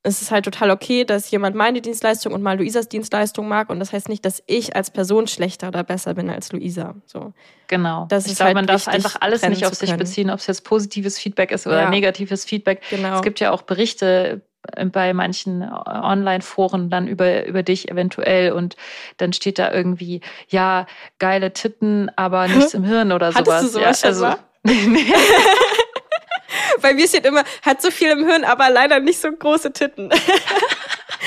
[0.04, 3.70] es ist halt total okay, dass jemand meine Dienstleistung und mal Luisas Dienstleistung mag.
[3.70, 6.96] Und das heißt nicht, dass ich als Person schlechter oder besser bin als Luisa.
[7.06, 7.32] So.
[7.68, 8.06] Genau.
[8.08, 10.64] Das ich glaube, halt man darf einfach alles nicht auf sich beziehen, ob es jetzt
[10.64, 11.90] positives Feedback ist oder ja.
[11.90, 12.82] negatives Feedback.
[12.90, 13.14] Genau.
[13.14, 14.42] Es gibt ja auch Berichte
[14.92, 18.76] bei manchen Online-Foren dann über, über dich eventuell und
[19.16, 20.86] dann steht da irgendwie, ja,
[21.18, 23.62] geile Titten, aber nichts im Hirn oder Hattest sowas.
[23.62, 24.34] Du sowas ja, also,
[26.82, 30.10] Bei mir steht immer, hat so viel im Hirn, aber leider nicht so große Titten.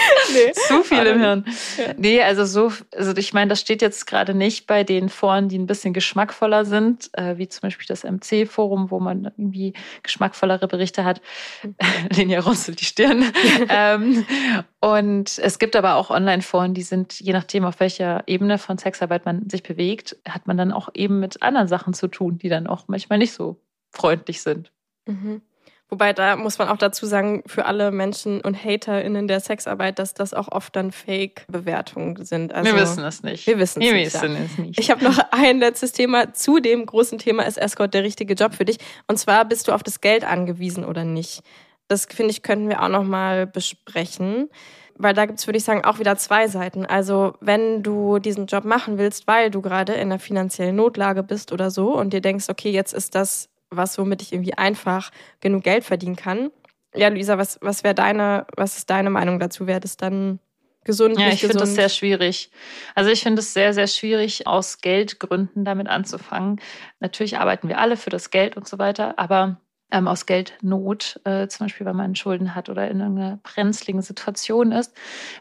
[0.34, 0.52] nee.
[0.68, 1.46] Zu viel im Hirn.
[1.78, 1.94] Ja.
[1.98, 5.58] Nee, also so, also ich meine, das steht jetzt gerade nicht bei den Foren, die
[5.58, 11.06] ein bisschen geschmackvoller sind, äh, wie zum Beispiel das MC-Forum, wo man irgendwie geschmackvollere Berichte
[11.06, 11.22] hat.
[11.63, 11.76] Mhm.
[12.15, 13.26] Linja runzelt die Stirn.
[13.70, 14.26] ähm,
[14.82, 19.26] und es gibt aber auch Online-Foren, die sind, je nachdem, auf welcher Ebene von Sexarbeit
[19.26, 22.68] man sich bewegt, hat man dann auch eben mit anderen Sachen zu tun, die dann
[22.68, 23.60] auch manchmal nicht so
[23.91, 24.72] freundlich sind.
[25.08, 25.41] Mhm.
[25.89, 30.15] Wobei da muss man auch dazu sagen, für alle Menschen und HaterInnen der Sexarbeit, dass
[30.15, 32.54] das auch oft dann Fake-Bewertungen sind.
[32.54, 33.45] Also, wir wissen es nicht.
[33.45, 34.13] Wir wissen es nicht.
[34.13, 34.80] Wissen es nicht.
[34.80, 36.34] Ich habe noch ein letztes Thema.
[36.34, 38.78] Zu dem großen Thema ist Escort der richtige Job für dich.
[39.08, 41.43] Und zwar bist du auf das Geld angewiesen oder nicht.
[41.88, 44.50] Das finde ich, könnten wir auch noch mal besprechen.
[44.98, 46.86] Weil da gibt's würde ich sagen, auch wieder zwei Seiten.
[46.86, 51.52] Also wenn du diesen Job machen willst, weil du gerade in einer finanziellen Notlage bist
[51.52, 55.63] oder so und dir denkst, okay, jetzt ist das was, womit ich irgendwie einfach genug
[55.63, 56.51] Geld verdienen kann.
[56.95, 59.67] Ja, Luisa, was, was wäre deine, was ist deine Meinung dazu?
[59.67, 60.39] Wäre das dann
[60.86, 61.19] gesund?
[61.19, 62.51] Ja, ich finde das sehr schwierig.
[62.93, 66.62] Also ich finde es sehr, sehr schwierig, aus Geldgründen damit anzufangen.
[66.99, 69.60] Natürlich arbeiten wir alle für das Geld und so weiter, aber
[69.91, 74.71] ähm, aus Geldnot, äh, zum Beispiel, weil man Schulden hat oder in einer brenzligen Situation
[74.71, 74.95] ist,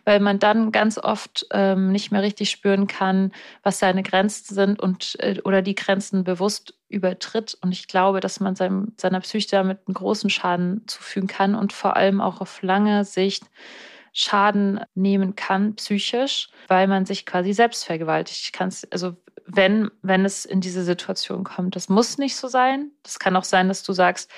[0.04, 4.80] weil man dann ganz oft ähm, nicht mehr richtig spüren kann, was seine Grenzen sind
[4.80, 7.57] und äh, oder die Grenzen bewusst übertritt.
[7.62, 11.72] Und ich glaube, dass man seinem, seiner Psyche damit einen großen Schaden zufügen kann und
[11.72, 13.44] vor allem auch auf lange Sicht
[14.16, 18.42] Schaden nehmen kann, psychisch, weil man sich quasi selbst vergewaltigt.
[18.44, 21.76] Ich kann es, also wenn, wenn es in diese Situation kommt.
[21.76, 22.90] Das muss nicht so sein.
[23.02, 24.30] Das kann auch sein, dass du sagst,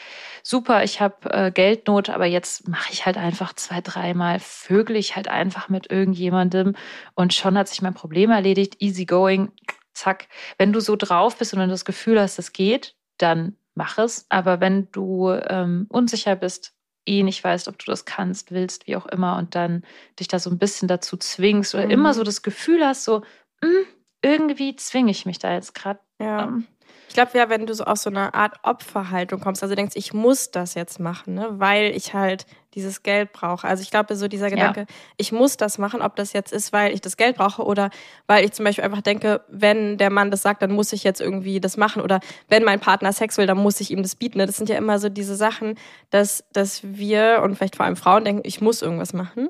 [0.42, 5.14] super, ich habe äh, Geldnot, aber jetzt mache ich halt einfach zwei, dreimal, vögel ich
[5.16, 6.75] halt einfach mit irgendjemandem
[7.14, 9.53] und schon hat sich mein Problem erledigt, easy going,
[9.92, 10.29] zack.
[10.59, 13.99] Wenn du so drauf bist und wenn du das Gefühl hast, es geht, dann mach
[13.99, 14.27] es.
[14.29, 16.75] Aber wenn du ähm, unsicher bist,
[17.07, 19.85] eh nicht weißt, ob du das kannst, willst, wie auch immer, und dann
[20.19, 21.92] dich da so ein bisschen dazu zwingst oder mhm.
[21.92, 23.21] immer so das Gefühl hast, so,
[23.62, 23.87] mh, hm,
[24.22, 26.00] irgendwie zwinge ich mich da jetzt gerade.
[26.20, 26.44] Ja.
[26.44, 26.66] Ähm,
[27.09, 30.12] ich glaube, ja, wenn du so aus so einer Art Opferhaltung kommst, also denkst, ich
[30.12, 33.66] muss das jetzt machen, ne, weil ich halt dieses Geld brauche.
[33.66, 34.87] Also ich glaube, so dieser Gedanke, ja.
[35.16, 37.90] ich muss das machen, ob das jetzt ist, weil ich das Geld brauche oder
[38.26, 41.20] weil ich zum Beispiel einfach denke, wenn der Mann das sagt, dann muss ich jetzt
[41.20, 44.38] irgendwie das machen oder wenn mein Partner Sex will, dann muss ich ihm das bieten.
[44.38, 44.46] Ne?
[44.46, 45.79] Das sind ja immer so diese Sachen,
[46.11, 49.48] dass, dass wir und vielleicht vor allem Frauen denken, ich muss irgendwas machen.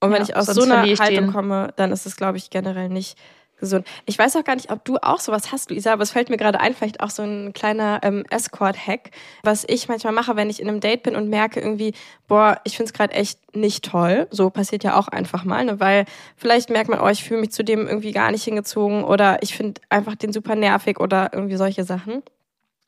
[0.00, 2.88] Und wenn ja, ich aus so einer Haltung komme, dann ist es, glaube ich, generell
[2.88, 3.18] nicht
[3.62, 3.86] gesund.
[4.04, 6.36] Ich weiß auch gar nicht, ob du auch sowas hast, Luisa, aber es fällt mir
[6.36, 9.12] gerade ein, vielleicht auch so ein kleiner ähm, Escort-Hack,
[9.44, 11.94] was ich manchmal mache, wenn ich in einem Date bin und merke irgendwie,
[12.28, 14.26] boah, ich finde es gerade echt nicht toll.
[14.30, 15.80] So passiert ja auch einfach mal, ne?
[15.80, 16.04] weil
[16.36, 19.56] vielleicht merkt man, oh, ich fühle mich zu dem irgendwie gar nicht hingezogen oder ich
[19.56, 22.22] finde einfach den super nervig oder irgendwie solche Sachen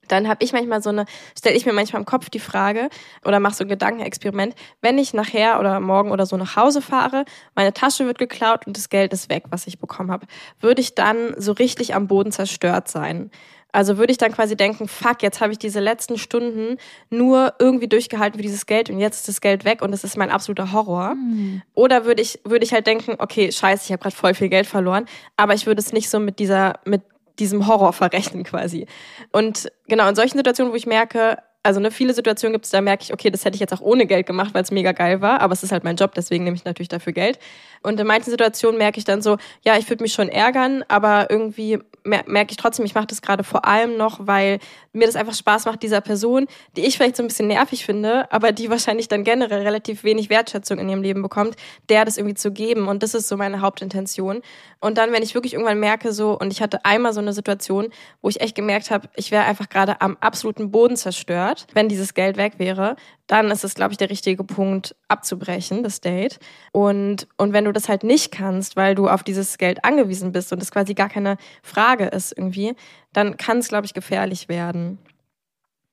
[0.09, 1.07] dann habe ich manchmal so eine,
[1.39, 2.89] stelle ich mir manchmal im Kopf die Frage
[3.25, 7.25] oder mache so ein Gedankenexperiment, wenn ich nachher oder morgen oder so nach Hause fahre,
[7.55, 10.27] meine Tasche wird geklaut und das Geld ist weg, was ich bekommen habe,
[10.61, 13.31] würde ich dann so richtig am Boden zerstört sein?
[13.75, 16.79] Also würde ich dann quasi denken, fuck, jetzt habe ich diese letzten Stunden
[17.11, 20.17] nur irgendwie durchgehalten für dieses Geld und jetzt ist das Geld weg und das ist
[20.17, 21.17] mein absoluter Horror.
[21.17, 21.61] Mhm.
[21.75, 24.69] Oder würde ich, würde ich halt denken, okay, scheiße, ich habe gerade voll viel Geld
[24.69, 27.03] verloren, aber ich würde es nicht so mit dieser, mit
[27.39, 28.87] diesem Horror verrechnen quasi.
[29.33, 32.81] Und genau, in solchen Situationen, wo ich merke, Also ne, viele Situationen gibt es, da
[32.83, 35.23] merke ich, okay, das hätte ich jetzt auch ohne Geld gemacht, weil es mega geil
[35.23, 37.39] war, aber es ist halt mein Job, deswegen nehme ich natürlich dafür Geld.
[37.83, 41.31] Und in manchen Situationen merke ich dann so, ja, ich würde mich schon ärgern, aber
[41.31, 44.59] irgendwie merke ich trotzdem, ich mache das gerade vor allem noch, weil
[44.93, 48.31] mir das einfach Spaß macht, dieser Person, die ich vielleicht so ein bisschen nervig finde,
[48.31, 51.57] aber die wahrscheinlich dann generell relativ wenig Wertschätzung in ihrem Leben bekommt,
[51.89, 52.89] der das irgendwie zu geben.
[52.89, 54.43] Und das ist so meine Hauptintention.
[54.81, 57.89] Und dann, wenn ich wirklich irgendwann merke, so, und ich hatte einmal so eine Situation,
[58.21, 62.13] wo ich echt gemerkt habe, ich wäre einfach gerade am absoluten Boden zerstört, wenn dieses
[62.13, 66.39] Geld weg wäre, dann ist es, glaube ich, der richtige Punkt, abzubrechen, das Date.
[66.73, 70.53] Und, und wenn du das halt nicht kannst, weil du auf dieses Geld angewiesen bist
[70.53, 72.75] und es quasi gar keine Frage ist irgendwie,
[73.13, 74.99] dann kann es, glaube ich, gefährlich werden,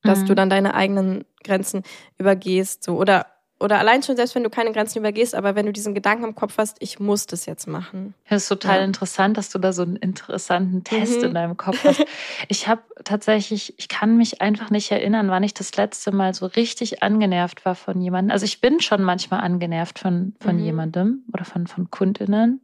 [0.03, 0.25] dass mhm.
[0.27, 1.83] du dann deine eigenen Grenzen
[2.17, 2.97] übergehst, so.
[2.97, 3.27] Oder
[3.61, 6.35] oder allein schon selbst wenn du keine Grenzen übergehst, aber wenn du diesen Gedanken im
[6.35, 8.15] Kopf hast, ich muss das jetzt machen.
[8.27, 8.85] Das ist total ja.
[8.85, 11.25] interessant, dass du da so einen interessanten Test mhm.
[11.25, 12.03] in deinem Kopf hast.
[12.47, 16.47] Ich habe tatsächlich, ich kann mich einfach nicht erinnern, wann ich das letzte Mal so
[16.47, 18.31] richtig angenervt war von jemandem.
[18.31, 20.63] Also ich bin schon manchmal angenervt von, von mhm.
[20.63, 22.61] jemandem oder von, von Kundinnen.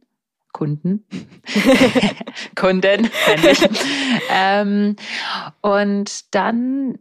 [0.58, 1.06] Kunden.
[2.56, 3.08] Kunden,
[4.28, 4.96] ähm,
[5.60, 6.98] und dann,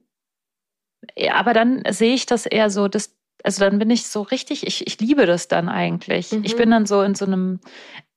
[1.16, 4.68] ja, aber dann sehe ich das eher so, dass also dann bin ich so richtig,
[4.68, 6.32] ich, ich liebe das dann eigentlich.
[6.34, 6.44] Mhm.
[6.44, 7.60] Ich bin dann so in so einem,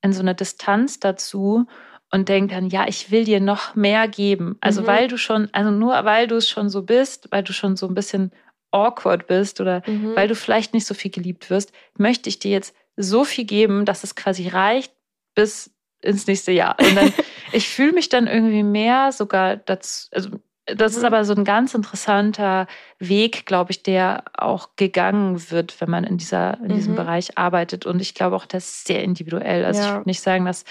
[0.03, 1.67] in so einer Distanz dazu
[2.11, 4.59] und denke dann, ja, ich will dir noch mehr geben.
[4.61, 4.87] Also mhm.
[4.87, 7.87] weil du schon, also nur weil du es schon so bist, weil du schon so
[7.87, 8.31] ein bisschen
[8.73, 10.15] awkward bist oder mhm.
[10.17, 13.87] weil du vielleicht nicht so viel geliebt wirst, möchte ich dir jetzt so viel geben,
[13.87, 14.93] dass es quasi reicht
[15.35, 15.71] bis
[16.03, 16.77] ins nächste Jahr.
[16.79, 17.13] Und dann,
[17.53, 20.31] ich fühle mich dann irgendwie mehr sogar dazu, also
[20.77, 22.67] das ist aber so ein ganz interessanter
[22.99, 26.97] Weg, glaube ich, der auch gegangen wird, wenn man in, dieser, in diesem mhm.
[26.97, 27.87] Bereich arbeitet.
[27.87, 29.65] Und ich glaube auch, das ist sehr individuell.
[29.65, 29.87] Also ja.
[29.87, 30.65] ich würde nicht sagen, dass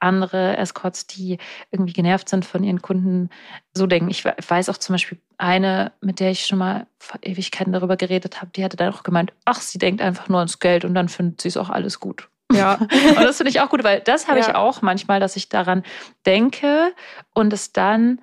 [0.00, 1.38] andere Escorts, die
[1.70, 3.30] irgendwie genervt sind von ihren Kunden,
[3.74, 4.10] so denken.
[4.10, 8.40] Ich weiß auch zum Beispiel eine, mit der ich schon mal vor Ewigkeiten darüber geredet
[8.40, 11.08] habe, die hatte dann auch gemeint, ach, sie denkt einfach nur ans Geld und dann
[11.08, 12.28] findet sie es auch alles gut.
[12.54, 12.74] Ja.
[12.80, 14.48] und das finde ich auch gut, weil das habe ja.
[14.48, 15.82] ich auch manchmal, dass ich daran
[16.26, 16.92] denke
[17.34, 18.20] und es dann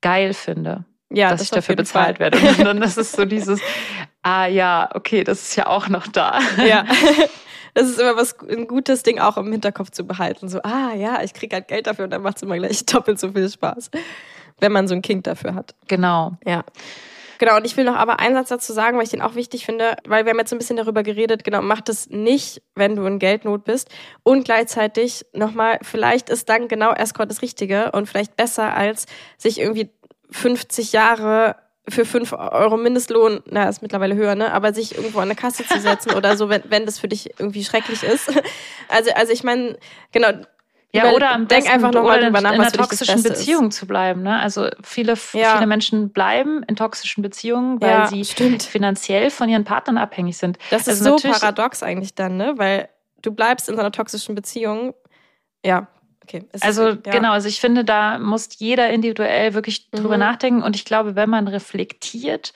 [0.00, 0.84] geil finde.
[1.10, 2.32] Ja, dass das ich dafür bezahlt Fall.
[2.32, 2.38] werde.
[2.38, 3.60] Und dann ist es so dieses,
[4.22, 6.40] ah ja, okay, das ist ja auch noch da.
[6.64, 6.84] Ja.
[7.74, 10.46] Das ist immer was ein gutes Ding auch im Hinterkopf zu behalten.
[10.50, 13.18] So, ah ja, ich kriege halt Geld dafür und dann macht es immer gleich doppelt
[13.18, 13.90] so viel Spaß.
[14.60, 15.74] Wenn man so ein Kind dafür hat.
[15.88, 16.36] Genau.
[16.44, 16.64] Ja.
[17.42, 19.66] Genau, und ich will noch aber einen Satz dazu sagen, weil ich den auch wichtig
[19.66, 23.04] finde, weil wir haben jetzt ein bisschen darüber geredet, genau, mach das nicht, wenn du
[23.04, 23.88] in Geldnot bist.
[24.22, 29.06] Und gleichzeitig nochmal, vielleicht ist dann genau Escort das Richtige und vielleicht besser, als
[29.38, 29.90] sich irgendwie
[30.30, 31.56] 50 Jahre
[31.88, 34.52] für 5 Euro Mindestlohn, na, ist mittlerweile höher, ne?
[34.52, 37.40] Aber sich irgendwo an eine Kasse zu setzen oder so, wenn, wenn das für dich
[37.40, 38.30] irgendwie schrecklich ist.
[38.86, 39.78] Also, also ich meine,
[40.12, 40.28] genau.
[40.94, 43.76] Ja, oder am denk besten, einfach nochmal drüber nach, in einer toxischen Beziehung ist.
[43.76, 44.22] zu bleiben.
[44.22, 44.38] Ne?
[44.38, 45.54] Also viele, ja.
[45.54, 48.62] viele Menschen bleiben in toxischen Beziehungen, weil ja, sie stimmt.
[48.62, 50.58] finanziell von ihren Partnern abhängig sind.
[50.70, 52.54] Das ist also so paradox eigentlich dann, ne?
[52.56, 52.90] Weil
[53.22, 54.94] du bleibst in so einer toxischen Beziehung.
[55.64, 55.88] Ja,
[56.22, 56.44] Okay.
[56.52, 57.12] Es also ist, ja.
[57.12, 59.98] genau, also ich finde, da muss jeder individuell wirklich mhm.
[59.98, 60.62] drüber nachdenken.
[60.62, 62.52] Und ich glaube, wenn man reflektiert,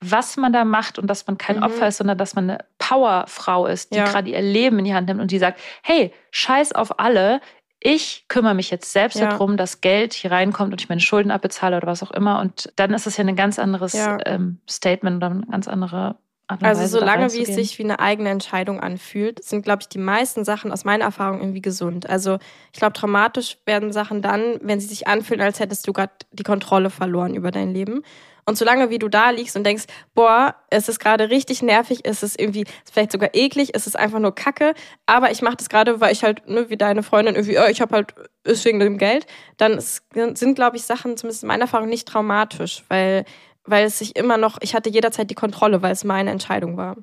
[0.00, 1.64] was man da macht und dass man kein mhm.
[1.64, 4.04] Opfer ist, sondern dass man eine Powerfrau ist, die ja.
[4.04, 7.40] gerade ihr Leben in die Hand nimmt und die sagt, hey, scheiß auf alle,
[7.80, 9.28] ich kümmere mich jetzt selbst ja.
[9.28, 12.40] darum, dass Geld hier reinkommt und ich meine Schulden abbezahle oder was auch immer.
[12.40, 14.18] Und dann ist es ja ein ganz anderes ja.
[14.26, 16.16] ähm, Statement oder eine ganz andere
[16.62, 20.46] also solange wie es sich wie eine eigene Entscheidung anfühlt, sind, glaube ich, die meisten
[20.46, 22.08] Sachen aus meiner Erfahrung irgendwie gesund.
[22.08, 22.38] Also
[22.72, 26.44] ich glaube, traumatisch werden Sachen dann, wenn sie sich anfühlen, als hättest du gerade die
[26.44, 28.02] Kontrolle verloren über dein Leben.
[28.48, 29.84] Und solange wie du da liegst und denkst,
[30.14, 34.18] boah, es ist gerade richtig nervig, es ist irgendwie vielleicht sogar eklig, es ist einfach
[34.18, 34.74] nur Kacke,
[35.06, 37.80] aber ich mache das gerade, weil ich halt, ne, wie deine Freundin irgendwie, oh, ich
[37.80, 39.26] habe halt, ist wegen dem Geld,
[39.58, 43.24] dann sind, glaube ich, Sachen, zumindest in meiner Erfahrung, nicht traumatisch, weil
[43.70, 46.96] weil es sich immer noch, ich hatte jederzeit die Kontrolle, weil es meine Entscheidung war.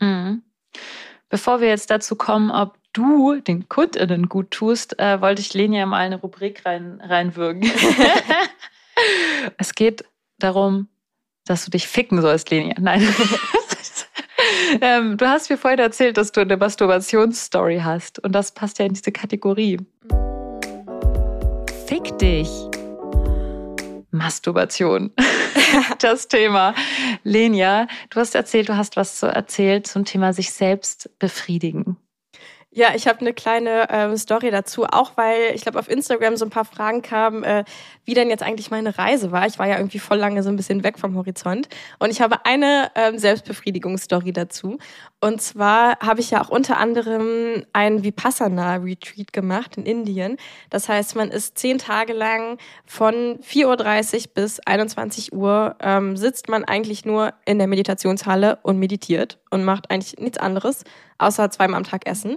[0.00, 0.42] Mhm.
[1.28, 5.86] Bevor wir jetzt dazu kommen, ob du den KundInnen gut tust, äh, wollte ich Lenia
[5.86, 7.70] mal eine Rubrik rein, reinwürgen.
[9.58, 10.04] es geht
[10.38, 10.88] darum,
[11.44, 12.74] dass du dich ficken sollst, Lenia.
[12.80, 13.06] Nein.
[14.80, 18.18] ähm, du hast mir vorhin erzählt, dass du eine Masturbationsstory hast.
[18.18, 19.78] Und das passt ja in diese Kategorie.
[21.86, 22.48] Fick dich.
[24.10, 25.12] Masturbation.
[26.00, 26.74] das Thema.
[27.24, 31.96] Lenia, du hast erzählt, du hast was so erzählt zum Thema sich selbst befriedigen.
[32.78, 36.44] Ja, ich habe eine kleine äh, Story dazu, auch weil ich glaube auf Instagram so
[36.44, 37.64] ein paar Fragen kamen, äh,
[38.04, 39.48] wie denn jetzt eigentlich meine Reise war.
[39.48, 42.46] Ich war ja irgendwie voll lange so ein bisschen weg vom Horizont und ich habe
[42.46, 44.78] eine ähm, Selbstbefriedigungsstory dazu.
[45.20, 50.36] Und zwar habe ich ja auch unter anderem ein Vipassana-Retreat gemacht in Indien.
[50.70, 56.48] Das heißt, man ist zehn Tage lang von 4.30 Uhr bis 21 Uhr ähm, sitzt
[56.48, 60.84] man eigentlich nur in der Meditationshalle und meditiert und macht eigentlich nichts anderes,
[61.18, 62.36] außer zweimal am Tag essen.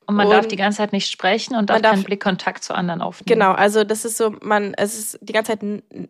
[0.07, 2.73] Und man und darf die ganze Zeit nicht sprechen und darf, darf keinen Blickkontakt zu
[2.73, 3.39] anderen aufnehmen.
[3.39, 5.63] Genau, also das ist so, man, es ist die ganze Zeit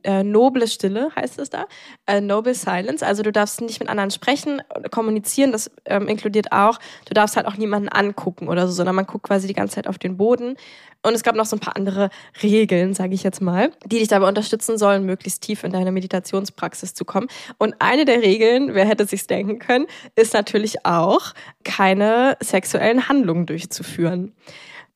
[0.04, 1.66] äh, noble Stille, heißt es da.
[2.08, 3.06] Äh, noble Silence.
[3.06, 7.46] Also du darfst nicht mit anderen sprechen, kommunizieren, das ähm, inkludiert auch, du darfst halt
[7.46, 10.56] auch niemanden angucken oder so, sondern man guckt quasi die ganze Zeit auf den Boden.
[11.04, 12.12] Und es gab noch so ein paar andere
[12.44, 16.94] Regeln, sage ich jetzt mal, die dich dabei unterstützen sollen, möglichst tief in deine Meditationspraxis
[16.94, 17.28] zu kommen.
[17.58, 23.48] Und eine der Regeln, wer hätte sich's denken können, ist natürlich auch, keine sexuellen Handlungen
[23.48, 23.81] durchzuführen.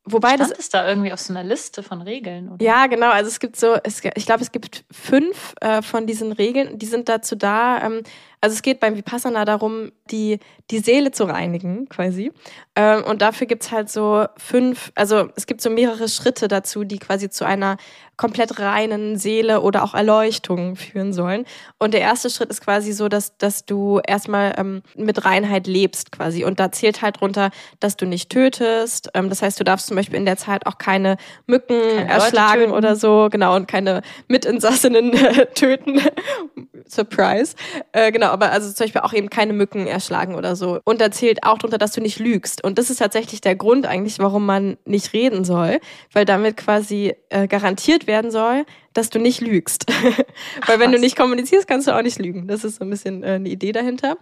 [0.07, 2.63] Wobei Stand das ist da irgendwie auf so einer Liste von Regeln, oder?
[2.63, 3.09] Ja, genau.
[3.09, 6.77] Also es gibt so, es, ich glaube, es gibt fünf äh, von diesen Regeln.
[6.77, 8.01] Die sind dazu da, ähm,
[8.45, 10.37] also es geht beim Vipassana darum, die,
[10.69, 12.31] die Seele zu reinigen, quasi.
[12.75, 16.99] Ähm, und dafür gibt's halt so fünf, also es gibt so mehrere Schritte dazu, die
[16.99, 17.77] quasi zu einer
[18.17, 21.45] komplett reinen Seele oder auch Erleuchtung führen sollen.
[21.79, 26.11] Und der erste Schritt ist quasi so, dass, dass du erstmal ähm, mit Reinheit lebst
[26.11, 26.45] quasi.
[26.45, 29.09] Und da zählt halt drunter, dass du nicht tötest.
[29.15, 32.71] Ähm, das heißt, du darfst zum Beispiel in der Zeit auch keine Mücken keine erschlagen
[32.71, 35.99] oder so, genau, und keine Mitinsassinnen äh, töten.
[36.87, 37.55] Surprise.
[37.91, 40.79] Äh, genau, aber also zum Beispiel auch eben keine Mücken erschlagen oder so.
[40.83, 42.63] Und da zählt auch drunter, dass du nicht lügst.
[42.63, 45.79] Und das ist tatsächlich der Grund eigentlich, warum man nicht reden soll,
[46.11, 49.85] weil damit quasi äh, garantiert werden soll, dass du nicht lügst.
[50.65, 52.47] weil wenn du nicht kommunizierst, kannst du auch nicht lügen.
[52.47, 54.17] Das ist so ein bisschen äh, eine Idee dahinter.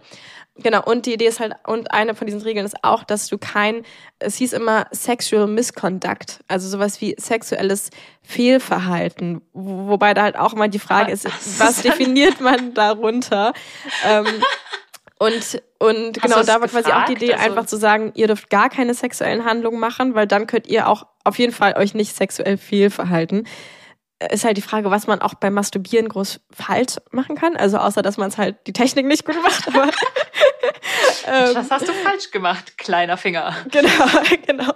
[0.56, 3.38] Genau, und die Idee ist halt, und eine von diesen Regeln ist auch, dass du
[3.38, 3.82] kein,
[4.18, 7.90] es hieß immer Sexual Misconduct, also sowas wie sexuelles
[8.22, 11.26] Fehlverhalten, wobei da halt auch immer die Frage ist,
[11.58, 13.52] was definiert man darunter?
[14.04, 14.26] ähm,
[15.18, 18.50] und, und genau, da war quasi auch die Idee, also einfach zu sagen, ihr dürft
[18.50, 22.14] gar keine sexuellen Handlungen machen, weil dann könnt ihr auch auf jeden Fall euch nicht
[22.14, 23.46] sexuell fehlverhalten
[24.30, 27.56] ist halt die Frage, was man auch beim Masturbieren groß falsch machen kann.
[27.56, 29.68] Also außer, dass man es halt die Technik nicht gut macht.
[29.68, 29.84] Aber,
[31.26, 33.54] ähm, was hast du falsch gemacht, kleiner Finger?
[33.70, 34.06] Genau,
[34.46, 34.72] genau.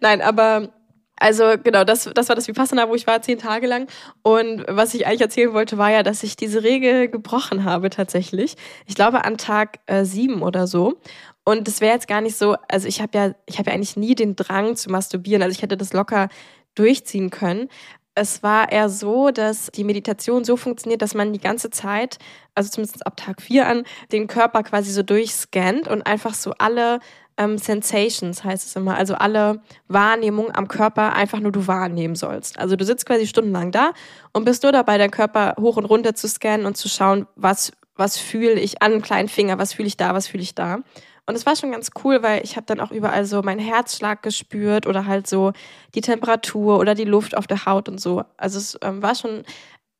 [0.00, 0.72] Nein, aber
[1.16, 3.86] also genau, das, das war das Vipassana, wo ich war zehn Tage lang.
[4.22, 8.56] Und was ich eigentlich erzählen wollte, war ja, dass ich diese Regel gebrochen habe tatsächlich.
[8.86, 11.00] Ich glaube an Tag äh, sieben oder so.
[11.44, 13.96] Und es wäre jetzt gar nicht so, also ich habe ja, ich habe ja eigentlich
[13.96, 15.42] nie den Drang zu masturbieren.
[15.42, 16.28] Also ich hätte das locker
[16.74, 17.68] durchziehen können.
[18.16, 22.18] Es war eher so, dass die Meditation so funktioniert, dass man die ganze Zeit,
[22.54, 27.00] also zumindest ab Tag vier an, den Körper quasi so durchscannt und einfach so alle
[27.36, 32.58] ähm, Sensations heißt es immer, also alle Wahrnehmungen am Körper einfach nur du wahrnehmen sollst.
[32.58, 33.92] Also du sitzt quasi stundenlang da
[34.32, 37.72] und bist nur dabei, deinen Körper hoch und runter zu scannen und zu schauen, was,
[37.96, 40.78] was fühle ich an kleinen Finger, was fühle ich da, was fühle ich da.
[41.26, 44.22] Und es war schon ganz cool, weil ich habe dann auch überall so meinen Herzschlag
[44.22, 45.52] gespürt oder halt so
[45.94, 48.24] die Temperatur oder die Luft auf der Haut und so.
[48.36, 49.44] Also es ähm, war schon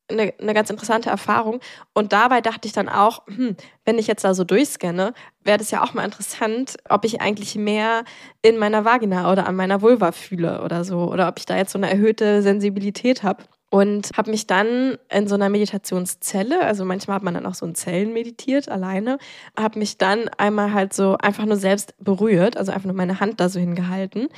[0.07, 1.59] eine, eine ganz interessante Erfahrung.
[1.93, 5.71] Und dabei dachte ich dann auch, hm, wenn ich jetzt da so durchscanne, wäre das
[5.71, 8.03] ja auch mal interessant, ob ich eigentlich mehr
[8.43, 11.11] in meiner Vagina oder an meiner Vulva fühle oder so.
[11.11, 13.43] Oder ob ich da jetzt so eine erhöhte Sensibilität habe
[13.75, 17.65] und habe mich dann in so einer Meditationszelle, also manchmal hat man dann auch so
[17.65, 19.17] in Zellen meditiert, alleine,
[19.59, 23.41] habe mich dann einmal halt so einfach nur selbst berührt, also einfach nur meine Hand
[23.41, 24.29] da so hingehalten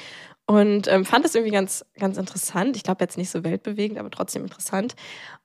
[0.48, 2.78] und ähm, fand das irgendwie ganz, ganz interessant.
[2.78, 4.96] Ich glaube jetzt nicht so weltbewegend, aber trotzdem interessant.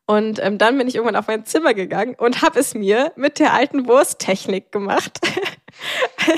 [0.07, 3.41] Und ähm, dann bin ich irgendwann auf mein Zimmer gegangen und habe es mir mit
[3.41, 5.21] der alten Wursttechnik gemacht.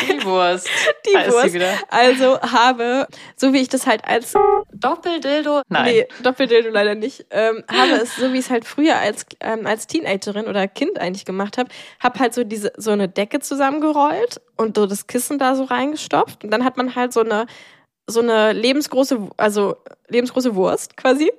[0.08, 0.68] Die Wurst.
[1.06, 1.56] Die da Wurst.
[1.88, 4.34] Also habe, so wie ich das halt als
[4.72, 5.62] Doppeldildo.
[5.68, 5.84] Nein.
[5.84, 7.26] Nee, Doppeldildo leider nicht.
[7.30, 10.98] Ähm, habe es, so wie ich es halt früher als, ähm, als Teenagerin oder Kind
[10.98, 11.68] eigentlich gemacht habe,
[12.00, 16.44] habe halt so diese so eine Decke zusammengerollt und so das Kissen da so reingestopft.
[16.44, 17.46] Und dann hat man halt so eine
[18.06, 19.76] so eine lebensgroße, also
[20.08, 21.32] lebensgroße Wurst quasi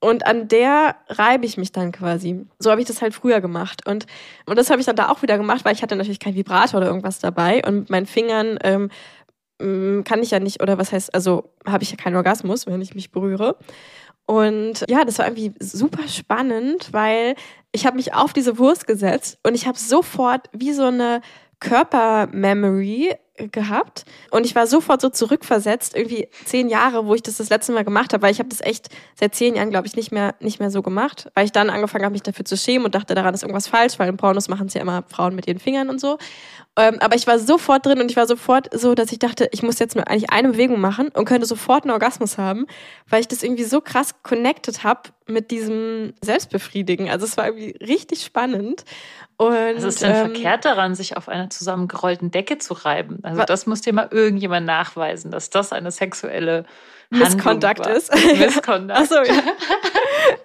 [0.00, 2.46] und an der reibe ich mich dann quasi.
[2.58, 3.86] So habe ich das halt früher gemacht.
[3.86, 4.06] Und,
[4.46, 6.78] und das habe ich dann da auch wieder gemacht, weil ich hatte natürlich kein Vibrator
[6.78, 7.62] oder irgendwas dabei.
[7.66, 8.90] Und mit meinen Fingern ähm,
[9.60, 12.80] mm, kann ich ja nicht, oder was heißt, also habe ich ja keinen Orgasmus, wenn
[12.80, 13.56] ich mich berühre.
[14.24, 17.34] Und ja, das war irgendwie super spannend, weil
[17.72, 21.22] ich habe mich auf diese Wurst gesetzt und ich habe sofort wie so eine
[21.60, 23.14] Körpermemory
[23.52, 27.72] gehabt und ich war sofort so zurückversetzt, irgendwie zehn Jahre, wo ich das das letzte
[27.72, 30.34] Mal gemacht habe, weil ich habe das echt seit zehn Jahren, glaube ich, nicht mehr
[30.40, 33.14] nicht mehr so gemacht, weil ich dann angefangen habe, mich dafür zu schämen und dachte,
[33.14, 35.88] daran ist irgendwas falsch, weil in Pornos machen es ja immer Frauen mit ihren Fingern
[35.88, 36.18] und so.
[36.78, 39.64] Ähm, aber ich war sofort drin und ich war sofort so, dass ich dachte, ich
[39.64, 42.66] muss jetzt nur eigentlich eine Bewegung machen und könnte sofort einen Orgasmus haben,
[43.08, 47.10] weil ich das irgendwie so krass connected habe mit diesem Selbstbefriedigen.
[47.10, 48.84] Also es war irgendwie richtig spannend.
[49.40, 53.20] Und, Was ist denn ähm, verkehrt daran, sich auf einer zusammengerollten Decke zu reiben?
[53.22, 56.64] Also das muss dir mal irgendjemand nachweisen, dass das eine sexuelle
[57.10, 58.12] Misskontakt ist.
[58.12, 59.00] Misskontakt.
[59.00, 59.42] Achso, ja.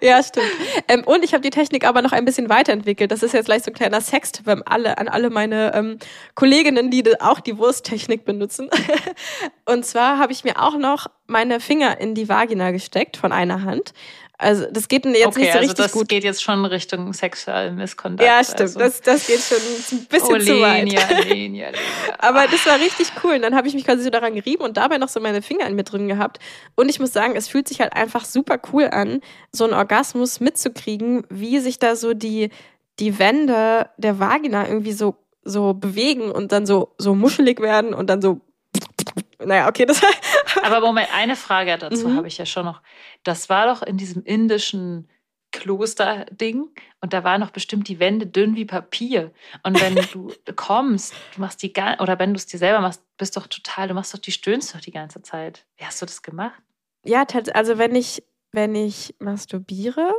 [0.00, 0.46] ja, stimmt.
[0.86, 3.10] Ähm, und ich habe die Technik aber noch ein bisschen weiterentwickelt.
[3.10, 4.00] Das ist jetzt gleich so ein kleiner
[4.46, 5.98] an alle, an alle meine ähm,
[6.36, 8.70] Kolleginnen, die auch die Wursttechnik benutzen.
[9.66, 13.62] und zwar habe ich mir auch noch meine Finger in die Vagina gesteckt von einer
[13.62, 13.92] Hand
[14.36, 16.08] also das geht jetzt okay, nicht so also richtig das gut.
[16.08, 18.26] geht jetzt schon Richtung sexuell Misconduct.
[18.26, 18.60] Ja, stimmt.
[18.60, 18.78] Also.
[18.80, 20.84] Das, das geht schon ein bisschen oh, zu weit.
[20.84, 21.72] Lenia, Lenia, Lenia.
[22.18, 23.34] Aber das war richtig cool.
[23.34, 25.66] Und dann habe ich mich quasi so daran gerieben und dabei noch so meine Finger
[25.66, 26.40] in mir drin gehabt.
[26.74, 29.20] Und ich muss sagen, es fühlt sich halt einfach super cool an,
[29.52, 32.50] so einen Orgasmus mitzukriegen, wie sich da so die,
[32.98, 35.14] die Wände der Vagina irgendwie so,
[35.44, 38.40] so bewegen und dann so, so muschelig werden und dann so
[39.44, 40.00] naja, okay, das.
[40.62, 42.16] Aber Moment, eine Frage dazu mhm.
[42.16, 42.82] habe ich ja schon noch.
[43.22, 45.08] Das war doch in diesem indischen
[45.52, 46.68] Klosterding
[47.00, 49.32] und da waren noch bestimmt die Wände dünn wie Papier.
[49.62, 53.36] Und wenn du kommst, du machst die oder wenn du es dir selber machst, bist
[53.36, 55.64] doch total, du machst doch die stöhnst doch die ganze Zeit.
[55.76, 56.60] Wie hast du das gemacht?
[57.04, 58.24] Ja, also wenn ich
[58.54, 60.14] wenn ich masturbiere,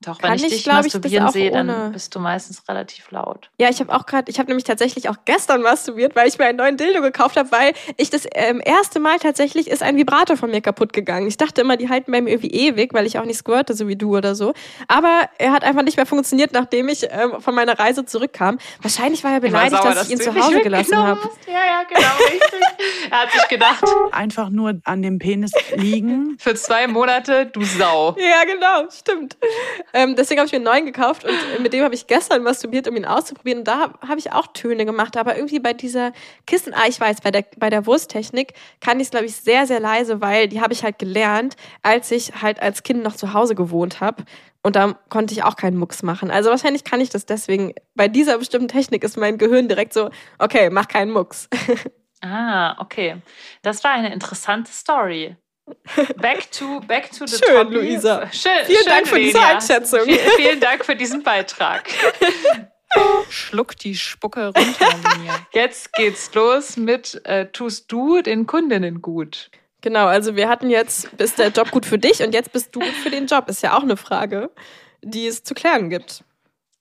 [0.00, 3.50] doch, wenn ich, ich dich masturbieren sehe, dann bist du meistens relativ laut.
[3.58, 6.46] Ja, ich habe auch gerade, ich habe nämlich tatsächlich auch gestern masturbiert, weil ich mir
[6.46, 10.36] einen neuen Dildo gekauft habe, weil ich das ähm, erste Mal tatsächlich ist ein Vibrator
[10.36, 11.26] von mir kaputt gegangen.
[11.26, 13.88] Ich dachte immer, die halten bei mir irgendwie ewig, weil ich auch nicht squirte, so
[13.88, 14.52] wie du oder so.
[14.88, 18.58] Aber er hat einfach nicht mehr funktioniert, nachdem ich ähm, von meiner Reise zurückkam.
[18.82, 21.20] Wahrscheinlich war er beleidigt, sauer, dass, dass, ich ihn zu Hause gelassen habe.
[21.46, 22.60] Ja, ja, genau, richtig.
[23.10, 23.84] er hat sich gedacht.
[24.12, 26.36] Einfach nur an dem Penis liegen.
[26.38, 28.16] Für zwei Monate, du Sau.
[28.18, 29.36] Ja, genau, stimmt.
[29.94, 32.88] Ähm, deswegen habe ich mir einen neuen gekauft und mit dem habe ich gestern masturbiert,
[32.88, 33.60] um ihn auszuprobieren.
[33.60, 35.16] Und da habe hab ich auch Töne gemacht.
[35.16, 36.12] Aber irgendwie bei dieser
[36.46, 39.68] Kissen, ah, ich weiß, bei der, bei der Wursttechnik kann ich es, glaube ich, sehr,
[39.68, 43.32] sehr leise, weil die habe ich halt gelernt, als ich halt als Kind noch zu
[43.34, 44.24] Hause gewohnt habe.
[44.64, 46.32] Und da konnte ich auch keinen Mucks machen.
[46.32, 47.72] Also wahrscheinlich kann ich das deswegen.
[47.94, 51.48] Bei dieser bestimmten Technik ist mein Gehirn direkt so, okay, mach keinen Mucks.
[52.26, 53.20] Ah, okay.
[53.60, 55.36] Das war eine interessante Story.
[56.16, 57.74] Back to, back to the Schön, topic.
[57.74, 58.30] Luisa.
[58.32, 59.32] Schön, vielen schön, Dank für Lenia.
[59.32, 60.00] diese Einschätzung.
[60.04, 61.88] Vielen, vielen Dank für diesen Beitrag.
[63.28, 65.46] Schluck die Spucke runter, Linia.
[65.52, 69.50] Jetzt geht's los mit äh, Tust du den Kundinnen gut?
[69.80, 72.80] Genau, also wir hatten jetzt, ist der Job gut für dich und jetzt bist du
[72.80, 73.48] gut für den Job.
[73.48, 74.50] Ist ja auch eine Frage,
[75.02, 76.24] die es zu klären gibt.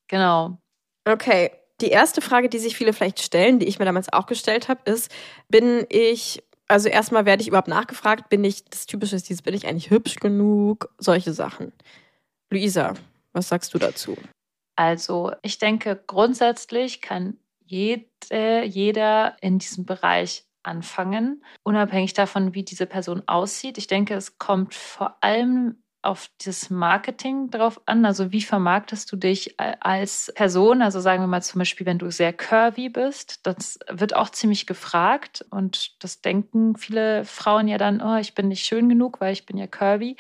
[0.08, 0.58] Genau.
[1.06, 4.70] Okay, die erste Frage, die sich viele vielleicht stellen, die ich mir damals auch gestellt
[4.70, 5.12] habe, ist,
[5.50, 9.54] bin ich also erstmal werde ich überhaupt nachgefragt, bin ich, das Typische ist dieses, bin
[9.54, 10.94] ich eigentlich hübsch genug?
[10.98, 11.74] Solche Sachen.
[12.50, 12.94] Luisa,
[13.34, 14.18] was sagst du dazu?
[14.76, 22.86] Also ich denke, grundsätzlich kann jede, jeder in diesem Bereich anfangen, unabhängig davon, wie diese
[22.86, 23.78] Person aussieht.
[23.78, 28.06] Ich denke, es kommt vor allem auf das Marketing drauf an.
[28.06, 30.82] Also wie vermarktest du dich als Person?
[30.82, 34.68] Also sagen wir mal zum Beispiel, wenn du sehr curvy bist, das wird auch ziemlich
[34.68, 39.34] gefragt und das denken viele Frauen ja dann, oh, ich bin nicht schön genug, weil
[39.34, 40.18] ich bin ja curvy.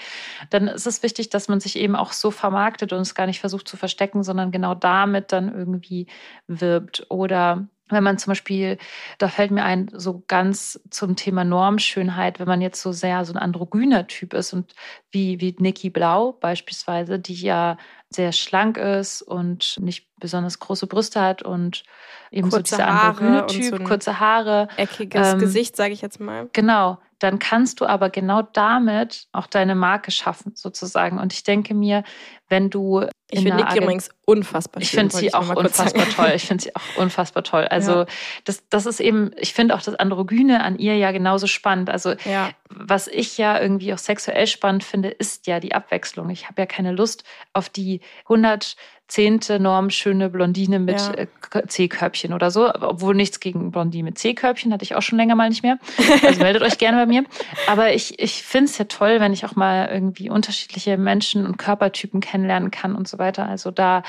[0.49, 3.39] Dann ist es wichtig, dass man sich eben auch so vermarktet und es gar nicht
[3.39, 6.07] versucht zu verstecken, sondern genau damit dann irgendwie
[6.47, 7.05] wirbt.
[7.09, 8.77] Oder wenn man zum Beispiel,
[9.17, 13.33] da fällt mir ein, so ganz zum Thema Normschönheit, wenn man jetzt so sehr so
[13.33, 14.73] ein androgyner Typ ist und
[15.11, 17.77] wie, wie Niki Blau beispielsweise, die ja
[18.09, 21.83] sehr schlank ist und nicht besonders große Brüste hat und
[22.31, 24.67] eben kurze so dieser androgyne Typ, so kurze Haare.
[24.77, 26.49] Eckiges ähm, Gesicht, sage ich jetzt mal.
[26.53, 31.19] Genau, dann kannst du aber genau damit auch deine Marke schaffen, sozusagen.
[31.19, 32.03] Und ich denke mir,
[32.49, 33.07] wenn du.
[33.31, 36.31] Ich finde Niki übrigens unfassbar Ich finde sie auch unfassbar toll.
[36.35, 37.65] Ich finde sie auch unfassbar toll.
[37.69, 38.05] Also, ja.
[38.43, 41.89] das, das ist eben, ich finde auch das Androgyne an ihr ja genauso spannend.
[41.89, 42.49] Also, ja.
[42.69, 46.29] was ich ja irgendwie auch sexuell spannend finde, ist ja die Abwechslung.
[46.29, 48.75] Ich habe ja keine Lust auf die 100
[49.13, 51.13] zehnte Norm schöne Blondine mit ja.
[51.13, 52.73] Äh, C-Körbchen oder so.
[52.73, 55.77] Obwohl nichts gegen Blondine mit C-Körbchen hatte ich auch schon länger mal nicht mehr.
[56.23, 57.23] Also meldet euch gerne bei mir.
[57.67, 61.57] Aber ich, ich finde es ja toll, wenn ich auch mal irgendwie unterschiedliche Menschen und
[61.57, 63.47] Körpertypen kennenlernen kann und so weiter.
[63.47, 64.01] Also da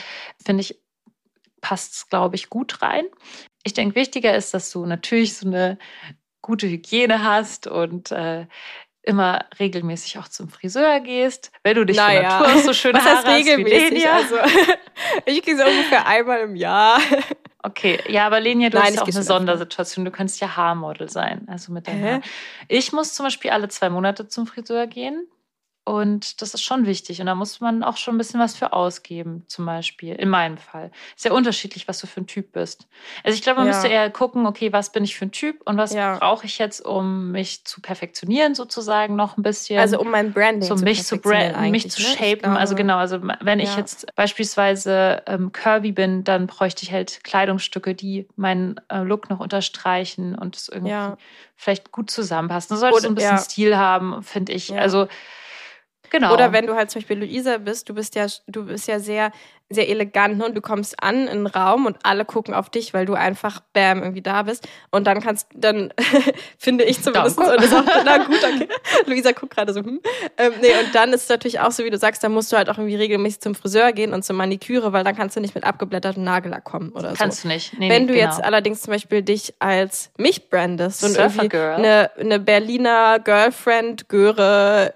[0.43, 0.81] finde ich,
[1.61, 3.05] passt es, glaube ich, gut rein.
[3.63, 5.77] Ich denke, wichtiger ist, dass du natürlich so eine
[6.41, 8.47] gute Hygiene hast und äh,
[9.05, 12.39] immer regelmäßig auch zum Friseur gehst, wenn du dich naja.
[12.39, 14.09] von Natur so schön Was Haare heißt regelmäßig?
[14.09, 14.37] Also,
[15.27, 16.99] ich gehe so ungefähr einmal im Jahr.
[17.67, 19.23] Okay, ja, aber Lenia, du Nein, hast ja auch eine.
[19.23, 20.05] Sondersituation.
[20.05, 21.49] Du könntest ja Haarmodel sein.
[21.49, 22.05] Also mit deinem?
[22.05, 22.21] Haar.
[22.69, 25.27] Ich muss zum Beispiel alle zwei Monate zum Friseur gehen.
[25.87, 27.21] Und das ist schon wichtig.
[27.21, 30.15] Und da muss man auch schon ein bisschen was für ausgeben, zum Beispiel.
[30.15, 30.91] In meinem Fall.
[31.15, 32.89] Ist ja unterschiedlich, was du für ein Typ bist.
[33.23, 33.75] Also ich glaube, man Ja.
[33.75, 36.17] müsste eher gucken, okay, was bin ich für ein Typ und was Ja.
[36.19, 39.79] brauche ich jetzt, um mich zu perfektionieren, sozusagen noch ein bisschen.
[39.79, 42.09] Also um mein Branding so zu mich zu branden, mich zu ne?
[42.09, 42.57] Ich shapen.
[42.57, 43.77] also glaube- genau, also wenn ich Ja.
[43.79, 49.41] jetzt beispielsweise ähm, curvy bin, dann bräuchte ich halt Kleidungsstücke, die meinen äh, Look noch
[49.41, 50.91] unterstreichen und es irgendwie
[51.57, 52.75] vielleicht gut zusammenpassen.
[52.75, 53.39] Du solltest so ein bisschen.
[53.39, 54.77] Stil haben, finde ich.
[54.79, 55.09] Also
[56.19, 56.33] genau.
[56.35, 59.33] Oder wenn du halt zum Beispiel Luisa bist, du bist ja, du bist ja sehr,
[59.75, 60.47] sehr elegant ne?
[60.47, 63.61] und du kommst an in einen Raum und alle gucken auf dich, weil du einfach
[63.73, 64.67] bam irgendwie da bist.
[64.91, 65.93] Und dann kannst, dann
[66.59, 68.69] finde ich zumindest, und das auch, na gut, okay.
[69.07, 70.01] Luisa guckt gerade so, hm.
[70.39, 72.57] Ähm, nee, und dann ist es natürlich auch so, wie du sagst, da musst du
[72.57, 75.55] halt auch irgendwie regelmäßig zum Friseur gehen und zur Maniküre, weil dann kannst du nicht
[75.55, 77.17] mit abgeblättertem Nagellack kommen oder so.
[77.17, 77.79] kannst du nicht.
[77.79, 78.27] Nee, Wenn du genau.
[78.27, 84.09] jetzt allerdings zum Beispiel dich als mich brandest und Surfer irgendwie eine, eine Berliner Girlfriend,
[84.09, 84.95] Göre,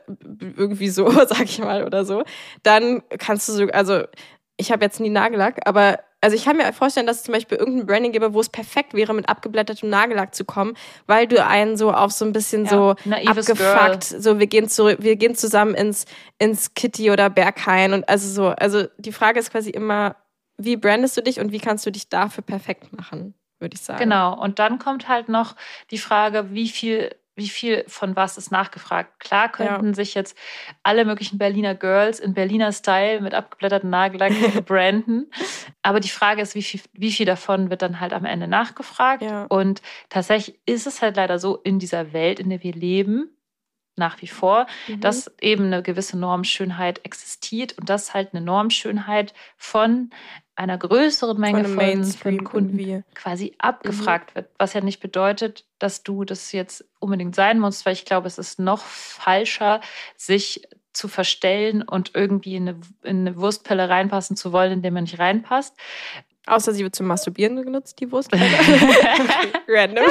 [0.57, 2.23] irgendwie so, sag ich mal, oder so,
[2.63, 4.03] dann kannst du so, also
[4.59, 7.59] ich habe jetzt nie Nagellack, aber also ich kann mir vorstellen, dass es zum Beispiel
[7.59, 10.75] irgendein Branding gäbe, wo es perfekt wäre, mit abgeblättertem Nagellack zu kommen,
[11.07, 12.91] weil du einen so auf so ein bisschen Ja, so
[13.25, 16.07] abgefuckt, so wir gehen zurück, wir gehen zusammen ins,
[16.39, 20.17] ins Kitty oder Berghain und also so, also die Frage ist quasi immer,
[20.57, 24.01] wie brandest du dich und wie kannst du dich dafür perfekt machen, würde ich sagen.
[24.01, 24.37] Genau.
[24.43, 25.55] Und dann kommt halt noch
[25.93, 29.19] die Frage, wie viel, wie viel von was ist nachgefragt.
[29.21, 30.37] Klar könnten sich jetzt
[30.83, 34.33] alle möglichen Berliner Girls in Berliner Style mit abgeblätterten Nagellack
[34.67, 35.31] branden.
[35.83, 39.23] Aber die Frage ist, wie viel, wie viel davon wird dann halt am Ende nachgefragt?
[39.23, 39.45] Ja.
[39.45, 39.81] Und
[40.11, 43.31] tatsächlich ist es halt leider so in dieser Welt, in der wir leben,
[43.97, 45.01] nach wie vor, Mhm.
[45.01, 50.11] dass eben eine gewisse Normschönheit existiert und dass halt eine Normschönheit von
[50.59, 53.05] einer größeren Menge von von, von, Kunden irgendwie.
[53.15, 54.51] quasi abgefragt wird.
[54.59, 58.39] Was ja nicht bedeutet, dass du das jetzt unbedingt sein musst, weil ich glaube, es
[58.39, 59.81] ist noch falscher,
[60.17, 64.91] sich zu verstellen und irgendwie in eine, in eine Wurstpelle reinpassen zu wollen, in der
[64.91, 65.77] man nicht reinpasst.
[66.47, 68.33] Außer sie wird zum Masturbieren genutzt, die Wurst.
[69.69, 70.07] Random.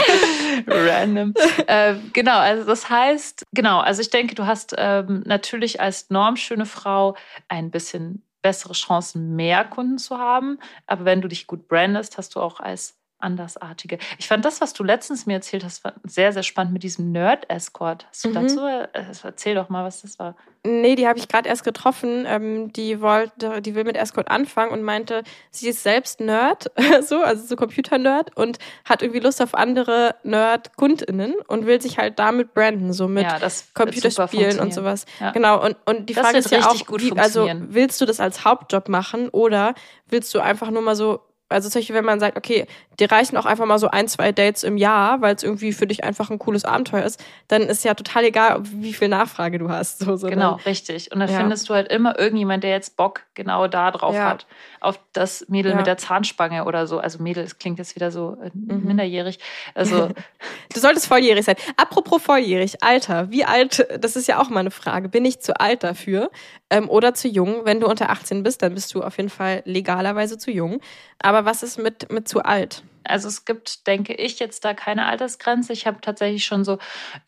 [0.68, 1.34] Random.
[1.66, 6.68] äh, genau, also das heißt, genau, also ich denke, du hast ähm, natürlich als normschöne
[6.68, 7.18] Frau
[7.50, 10.58] ein bisschen bessere Chancen, mehr Kunden zu haben.
[10.86, 13.98] Aber wenn du dich gut brandest, hast du auch als andersartige.
[14.18, 17.12] Ich fand das, was du letztens mir erzählt hast, war sehr, sehr spannend mit diesem
[17.12, 18.06] Nerd-Escort.
[18.10, 18.34] Hast du Mhm.
[18.34, 18.88] dazu, äh,
[19.24, 20.36] erzähl doch mal, was das war.
[20.66, 22.26] Nee, die habe ich gerade erst getroffen.
[22.28, 27.22] Ähm, die wollte, die will mit Escort anfangen und meinte, sie ist selbst Nerd, so,
[27.22, 32.54] also so Computer-Nerd und hat irgendwie Lust auf andere Nerd-KundInnen und will sich halt damit
[32.54, 33.40] branden, so mit ja,
[33.74, 35.06] Computerspielen und sowas.
[35.20, 35.32] Ja.
[35.32, 38.20] Genau, und, und die Das Frage ist ja auch, gut wie, also willst du das
[38.20, 39.74] als Hauptjob machen oder
[40.08, 42.66] willst du einfach nur mal so, also zum Beispiel, wenn man sagt, okay,
[43.00, 45.88] dir reichen auch einfach mal so ein, zwei Dates im Jahr, weil es irgendwie für
[45.88, 49.70] dich einfach ein cooles Abenteuer ist, dann ist ja total egal, wie viel Nachfrage du
[49.70, 50.00] hast.
[50.00, 51.12] So, sondern- Genau, richtig.
[51.12, 51.38] Und dann Ja.
[51.40, 54.30] findest du halt immer irgendjemand, der jetzt Bock genau da drauf Ja.
[54.30, 54.46] hat.
[54.82, 55.78] Auf das Mädel Ja.
[55.78, 57.00] mit der Zahnspange oder so.
[57.00, 58.84] Also Mädel, das klingt jetzt wieder so äh, Mhm.
[58.86, 59.40] minderjährig.
[59.74, 60.10] Also
[60.74, 61.56] Du solltest volljährig sein.
[61.78, 63.32] Apropos volljährig, Alter.
[63.32, 65.10] Wie alt, das ist ja auch mal eine Frage.
[65.10, 66.30] Bin ich zu alt dafür
[66.70, 67.66] ähm, oder zu jung?
[67.66, 70.82] Wenn du unter 18 bist, dann bist du auf jeden Fall legalerweise zu jung.
[71.20, 72.84] Aber was ist mit, mit zu alt?
[73.04, 75.74] Also es gibt, denke ich, jetzt da keine Altersgrenze.
[75.74, 76.78] Ich habe tatsächlich schon so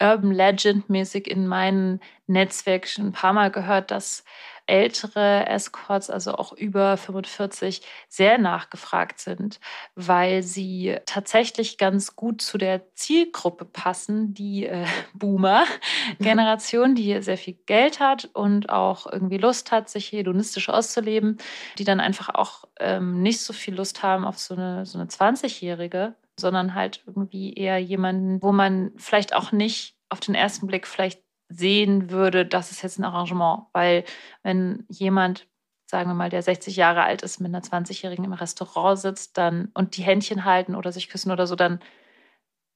[0.01, 4.23] Urban Legend-mäßig in meinem Netzwerk schon ein paar Mal gehört, dass
[4.69, 9.59] ältere Escorts, also auch über 45, sehr nachgefragt sind,
[9.95, 17.57] weil sie tatsächlich ganz gut zu der Zielgruppe passen, die äh, Boomer-Generation, die sehr viel
[17.65, 21.37] Geld hat und auch irgendwie Lust hat, sich hedonistisch auszuleben,
[21.77, 25.09] die dann einfach auch ähm, nicht so viel Lust haben auf so eine, so eine
[25.09, 30.87] 20-Jährige, sondern halt irgendwie eher jemanden, wo man vielleicht auch nicht auf den ersten Blick
[30.87, 33.63] vielleicht sehen würde, das ist jetzt ein Arrangement.
[33.73, 34.05] Weil
[34.43, 35.47] wenn jemand,
[35.87, 39.69] sagen wir mal, der 60 Jahre alt ist, mit einer 20-Jährigen im Restaurant sitzt dann
[39.73, 41.79] und die Händchen halten oder sich küssen oder so, dann,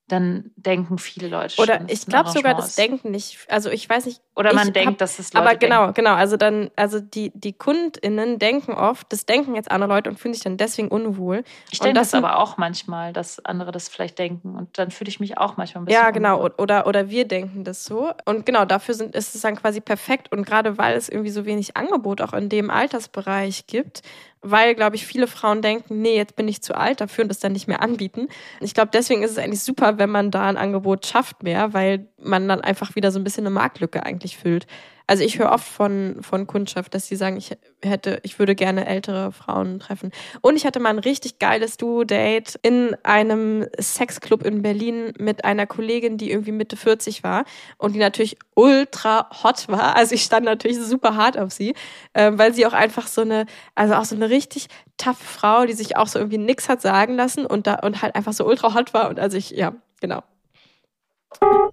[0.09, 2.75] dann denken viele Leute Oder schon, dass ich glaube sogar, das.
[2.75, 3.39] Denken nicht.
[3.49, 4.21] Also ich weiß nicht.
[4.35, 5.93] Oder man denkt, hab- dass es Leute Aber genau, denken.
[5.95, 6.13] genau.
[6.15, 10.33] Also dann, also die, die KundInnen denken oft, das denken jetzt andere Leute und fühlen
[10.33, 11.43] sich dann deswegen unwohl.
[11.71, 14.55] Ich denke das das aber auch manchmal, dass andere das vielleicht denken.
[14.57, 16.35] Und dann fühle ich mich auch manchmal ein bisschen Ja, genau.
[16.37, 16.53] unwohl.
[16.57, 18.11] Oder, oder wir denken das so.
[18.25, 20.31] Und genau, dafür sind, ist es dann quasi perfekt.
[20.33, 24.01] Und gerade weil es irgendwie so wenig Angebot auch in dem Altersbereich gibt,
[24.43, 27.39] weil, glaube ich, viele Frauen denken, nee, jetzt bin ich zu alt dafür und das
[27.39, 28.27] dann nicht mehr anbieten.
[28.59, 32.07] Ich glaube, deswegen ist es eigentlich super, wenn man da ein Angebot schafft mehr, weil
[32.21, 34.67] man dann einfach wieder so ein bisschen eine Marktlücke eigentlich füllt.
[35.05, 38.85] Also ich höre oft von, von Kundschaft, dass sie sagen, ich hätte, ich würde gerne
[38.85, 40.11] ältere Frauen treffen.
[40.41, 45.67] Und ich hatte mal ein richtig geiles Duo-Date in einem Sexclub in Berlin mit einer
[45.67, 47.43] Kollegin, die irgendwie Mitte 40 war
[47.77, 49.95] und die natürlich ultra hot war.
[49.95, 51.73] Also ich stand natürlich super hart auf sie,
[52.13, 53.45] äh, weil sie auch einfach so eine,
[53.75, 57.15] also auch so eine richtig taffe Frau, die sich auch so irgendwie nix hat sagen
[57.15, 59.09] lassen und da und halt einfach so ultra hot war.
[59.09, 60.23] Und also ich, ja, genau.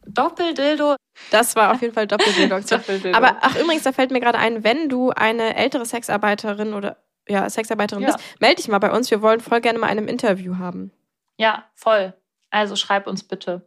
[0.07, 0.97] Doppeldildo.
[1.31, 2.61] Das war auf jeden Fall Doppeldildo.
[2.71, 3.17] Doppeldildo.
[3.17, 6.97] Aber ach übrigens, da fällt mir gerade ein, wenn du eine ältere Sexarbeiterin oder
[7.29, 8.13] ja, Sexarbeiterin ja.
[8.13, 9.11] bist, melde dich mal bei uns.
[9.11, 10.93] Wir wollen voll gerne mal einem Interview haben.
[11.37, 12.15] Ja, voll.
[12.51, 13.65] Also schreib uns bitte.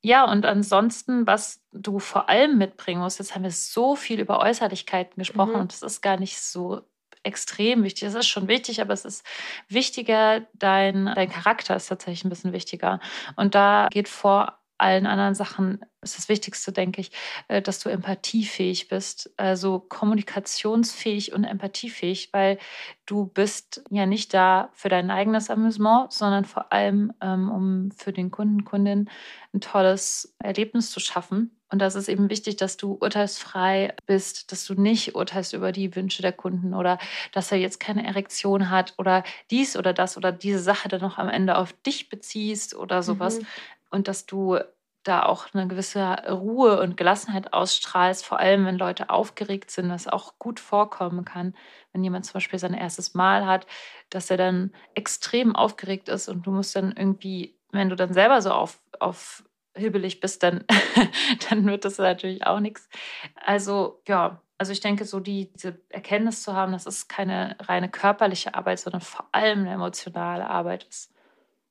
[0.00, 4.40] Ja, und ansonsten, was du vor allem mitbringen musst, jetzt haben wir so viel über
[4.40, 5.60] Äußerlichkeiten gesprochen mhm.
[5.60, 6.82] und das ist gar nicht so
[7.24, 8.04] extrem wichtig.
[8.04, 9.24] Es ist schon wichtig, aber es ist
[9.68, 13.00] wichtiger, dein, dein Charakter ist tatsächlich ein bisschen wichtiger.
[13.36, 17.10] Und da geht vor allen anderen Sachen ist das Wichtigste, denke ich,
[17.48, 22.58] äh, dass du empathiefähig bist, also kommunikationsfähig und empathiefähig, weil
[23.06, 28.12] du bist ja nicht da für dein eigenes Amüsement, sondern vor allem, ähm, um für
[28.12, 29.10] den Kunden, Kundin
[29.52, 31.58] ein tolles Erlebnis zu schaffen.
[31.70, 35.94] Und das ist eben wichtig, dass du urteilsfrei bist, dass du nicht urteilst über die
[35.94, 36.98] Wünsche der Kunden oder
[37.32, 41.18] dass er jetzt keine Erektion hat oder dies oder das oder diese Sache dann noch
[41.18, 43.40] am Ende auf dich beziehst oder sowas.
[43.40, 43.46] Mhm
[43.90, 44.58] und dass du
[45.04, 50.06] da auch eine gewisse Ruhe und Gelassenheit ausstrahlst, vor allem wenn Leute aufgeregt sind, was
[50.06, 51.54] auch gut vorkommen kann,
[51.92, 53.66] wenn jemand zum Beispiel sein erstes Mal hat,
[54.10, 58.42] dass er dann extrem aufgeregt ist und du musst dann irgendwie, wenn du dann selber
[58.42, 60.64] so auf, auf hibbelig bist, dann,
[61.48, 62.88] dann wird das natürlich auch nichts.
[63.36, 67.88] Also ja, also ich denke, so die, diese Erkenntnis zu haben, dass es keine reine
[67.88, 71.14] körperliche Arbeit, sondern vor allem eine emotionale Arbeit ist.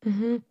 [0.03, 0.43] Mhm.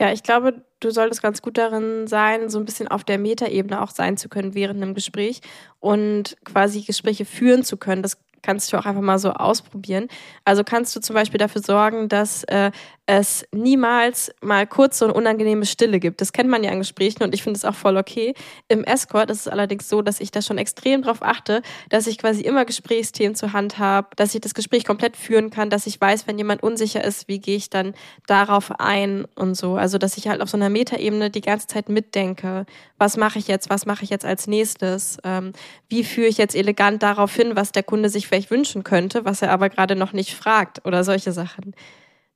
[0.00, 3.80] Ja, ich glaube, du solltest ganz gut darin sein, so ein bisschen auf der Metaebene
[3.82, 5.40] auch sein zu können während einem Gespräch
[5.80, 8.02] und quasi Gespräche führen zu können.
[8.02, 10.08] Das kannst du auch einfach mal so ausprobieren.
[10.44, 12.70] Also kannst du zum Beispiel dafür sorgen, dass äh,
[13.06, 16.20] es niemals mal kurz so eine unangenehme Stille gibt.
[16.20, 18.34] Das kennt man ja in Gesprächen und ich finde es auch voll okay.
[18.68, 22.18] Im Escort ist es allerdings so, dass ich da schon extrem darauf achte, dass ich
[22.18, 26.00] quasi immer Gesprächsthemen zur Hand habe, dass ich das Gespräch komplett führen kann, dass ich
[26.00, 27.94] weiß, wenn jemand unsicher ist, wie gehe ich dann
[28.26, 29.74] darauf ein und so.
[29.74, 32.66] Also dass ich halt auf so einer Metaebene die ganze Zeit mitdenke.
[33.02, 33.68] Was mache ich jetzt?
[33.68, 35.18] Was mache ich jetzt als nächstes?
[35.24, 35.54] Ähm,
[35.88, 39.42] wie führe ich jetzt elegant darauf hin, was der Kunde sich vielleicht wünschen könnte, was
[39.42, 41.74] er aber gerade noch nicht fragt oder solche Sachen.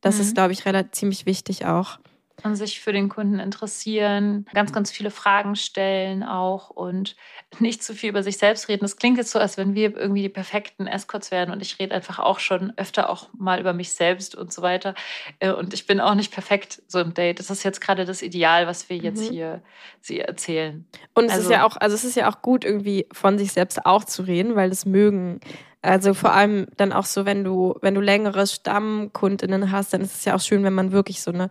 [0.01, 0.23] Das mhm.
[0.23, 2.01] ist, glaube ich, relativ ziemlich wichtig auch
[2.43, 7.17] und sich für den Kunden interessieren, ganz, ganz viele Fragen stellen auch und
[7.59, 8.83] nicht zu viel über sich selbst reden.
[8.83, 11.95] Das klingt jetzt so, als wenn wir irgendwie die perfekten Escorts werden und ich rede
[11.95, 14.95] einfach auch schon öfter auch mal über mich selbst und so weiter.
[15.39, 17.39] Äh, und ich bin auch nicht perfekt so im Date.
[17.39, 19.33] Das ist jetzt gerade das Ideal, was wir jetzt mhm.
[19.33, 19.63] hier
[20.01, 20.87] sie erzählen.
[21.15, 23.53] Und es also, ist ja auch, also es ist ja auch gut, irgendwie von sich
[23.53, 25.41] selbst auch zu reden, weil das mögen
[25.83, 30.17] also vor allem dann auch so, wenn du, wenn du längere Stammkundinnen hast, dann ist
[30.17, 31.49] es ja auch schön, wenn man wirklich so eine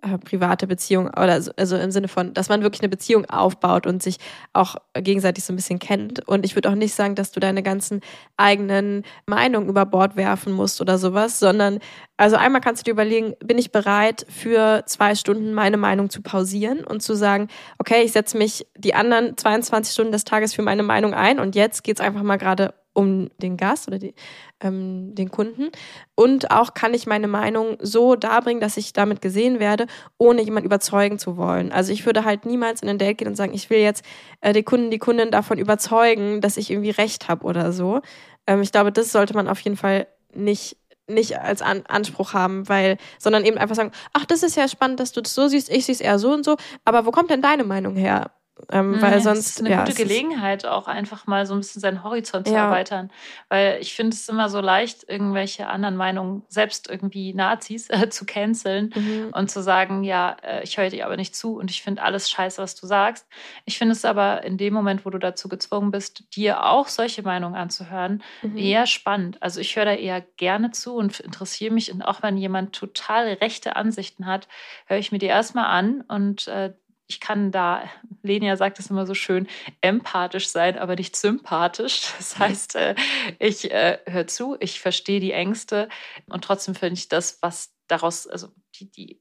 [0.00, 3.84] äh, private Beziehung oder so, also im Sinne von, dass man wirklich eine Beziehung aufbaut
[3.84, 4.18] und sich
[4.52, 6.26] auch gegenseitig so ein bisschen kennt.
[6.28, 8.00] Und ich würde auch nicht sagen, dass du deine ganzen
[8.36, 11.80] eigenen Meinungen über Bord werfen musst oder sowas, sondern
[12.16, 16.22] also einmal kannst du dir überlegen, bin ich bereit für zwei Stunden meine Meinung zu
[16.22, 20.62] pausieren und zu sagen, okay, ich setze mich die anderen 22 Stunden des Tages für
[20.62, 24.14] meine Meinung ein und jetzt geht's einfach mal gerade um den Gast oder die,
[24.60, 25.70] ähm, den Kunden.
[26.14, 29.86] Und auch kann ich meine Meinung so darbringen, dass ich damit gesehen werde,
[30.18, 31.72] ohne jemand überzeugen zu wollen.
[31.72, 34.04] Also ich würde halt niemals in ein Date gehen und sagen, ich will jetzt
[34.40, 38.00] äh, die Kunden, die Kundin davon überzeugen, dass ich irgendwie recht habe oder so.
[38.46, 40.76] Ähm, ich glaube, das sollte man auf jeden Fall nicht
[41.10, 45.00] nicht als An Anspruch haben, weil, sondern eben einfach sagen, ach, das ist ja spannend,
[45.00, 47.30] dass du das so siehst, ich sehe es eher so und so, aber wo kommt
[47.30, 48.30] denn deine Meinung her?
[48.70, 49.38] Ähm, mhm, weil sonst.
[49.38, 52.54] Das ist eine ja, gute Gelegenheit, auch einfach mal so ein bisschen seinen Horizont zu
[52.54, 52.66] ja.
[52.66, 53.10] erweitern.
[53.48, 58.26] Weil ich finde es immer so leicht, irgendwelche anderen Meinungen, selbst irgendwie Nazis, äh, zu
[58.26, 59.30] canceln mhm.
[59.32, 62.30] und zu sagen, ja, äh, ich höre dir aber nicht zu und ich finde alles
[62.30, 63.26] scheiße, was du sagst.
[63.64, 67.22] Ich finde es aber in dem Moment, wo du dazu gezwungen bist, dir auch solche
[67.22, 68.56] Meinungen anzuhören, mhm.
[68.56, 69.42] eher spannend.
[69.42, 71.92] Also ich höre da eher gerne zu und interessiere mich.
[71.92, 74.48] Und auch wenn jemand total rechte Ansichten hat,
[74.86, 76.72] höre ich mir die erstmal an und äh,
[77.08, 77.84] ich kann da,
[78.22, 79.48] Lenia sagt es immer so schön,
[79.80, 82.12] empathisch sein, aber nicht sympathisch.
[82.18, 82.94] Das heißt, äh,
[83.38, 85.88] ich äh, höre zu, ich verstehe die Ängste
[86.26, 89.20] und trotzdem finde ich das, was daraus, also die, die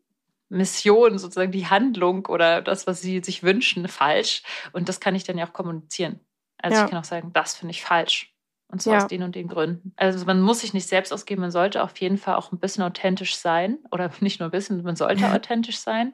[0.49, 4.43] Mission, sozusagen die Handlung oder das, was sie sich wünschen, falsch.
[4.73, 6.19] Und das kann ich dann ja auch kommunizieren.
[6.57, 6.85] Also ja.
[6.85, 8.33] ich kann auch sagen, das finde ich falsch.
[8.69, 9.03] Und zwar ja.
[9.03, 9.93] aus den und den Gründen.
[9.95, 12.83] Also man muss sich nicht selbst ausgeben, man sollte auf jeden Fall auch ein bisschen
[12.83, 13.77] authentisch sein.
[13.91, 16.13] Oder nicht nur ein bisschen, man sollte authentisch sein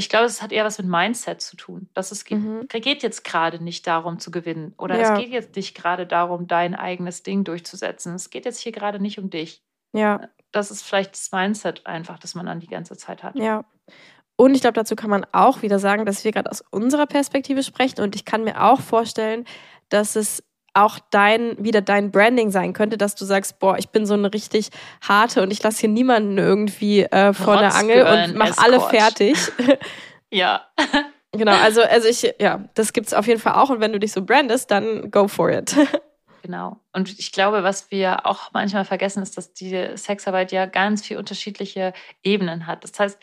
[0.00, 1.88] Ich glaube, es hat eher was mit Mindset zu tun.
[1.94, 2.66] Dass es geht, Mhm.
[2.68, 4.72] geht jetzt gerade nicht darum zu gewinnen.
[4.78, 5.12] Oder Ja.
[5.14, 8.14] es geht jetzt nicht gerade darum, dein eigenes Ding durchzusetzen.
[8.14, 9.62] Es geht jetzt hier gerade nicht um dich.
[9.92, 10.22] Ja,
[10.52, 13.36] Das ist vielleicht das Mindset einfach, das man dann die ganze Zeit hat.
[13.36, 13.64] ja.
[14.36, 17.62] Und ich glaube, dazu kann man auch wieder sagen, dass wir gerade aus unserer Perspektive
[17.62, 18.00] sprechen.
[18.00, 19.44] Und ich kann mir auch vorstellen,
[19.90, 20.42] dass es
[20.74, 24.32] auch dein, wieder dein Branding sein könnte, dass du sagst, boah, ich bin so eine
[24.32, 28.80] richtig harte und ich lasse hier niemanden irgendwie äh, vor der Angel und mach alle
[28.80, 29.36] fertig.
[30.30, 30.66] Ja.
[31.32, 33.70] genau, also, also ich, ja, das gibt's auf jeden Fall auch.
[33.70, 35.74] Und wenn du dich so brandest, dann go for it.
[36.42, 36.80] Genau.
[36.94, 41.18] Und ich glaube, was wir auch manchmal vergessen, ist, dass die Sexarbeit ja ganz viel
[41.18, 41.92] unterschiedliche
[42.22, 42.82] Ebenen hat.
[42.82, 43.20] Das heißt,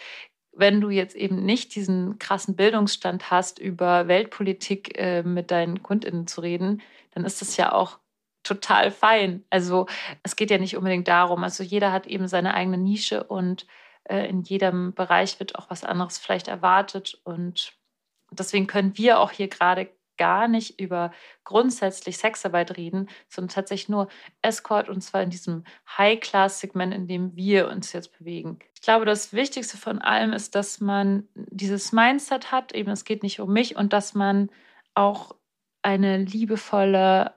[0.54, 6.28] wenn du jetzt eben nicht diesen krassen Bildungsstand hast, über Weltpolitik äh, mit deinen KundInnen
[6.28, 6.84] zu reden,
[7.18, 7.98] dann ist das ja auch
[8.44, 9.44] total fein.
[9.50, 9.88] Also
[10.22, 11.44] es geht ja nicht unbedingt darum.
[11.44, 13.66] Also jeder hat eben seine eigene Nische und
[14.04, 17.20] äh, in jedem Bereich wird auch was anderes vielleicht erwartet.
[17.24, 17.74] Und
[18.32, 21.12] deswegen können wir auch hier gerade gar nicht über
[21.44, 24.10] grundsätzlich Sexarbeit reden, sondern tatsächlich nur
[24.44, 25.64] Escort und zwar in diesem
[25.98, 28.60] High-Class-Segment, in dem wir uns jetzt bewegen.
[28.76, 33.24] Ich glaube, das Wichtigste von allem ist, dass man dieses Mindset hat, eben es geht
[33.24, 34.52] nicht um mich und dass man
[34.94, 35.37] auch
[35.88, 37.34] eine liebevolle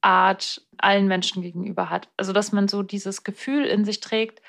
[0.00, 2.08] Art allen Menschen gegenüber hat.
[2.16, 4.42] Also, dass man so dieses Gefühl in sich trägt,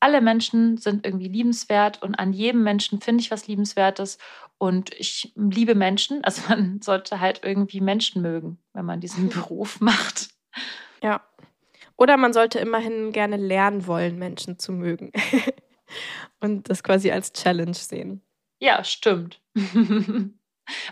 [0.00, 4.16] alle Menschen sind irgendwie liebenswert und an jedem Menschen finde ich was Liebenswertes
[4.56, 6.24] und ich liebe Menschen.
[6.24, 10.30] Also man sollte halt irgendwie Menschen mögen, wenn man diesen Beruf macht.
[11.02, 11.22] Ja.
[11.96, 15.12] Oder man sollte immerhin gerne lernen wollen, Menschen zu mögen.
[16.40, 18.22] Und das quasi als Challenge sehen.
[18.60, 19.42] Ja, stimmt.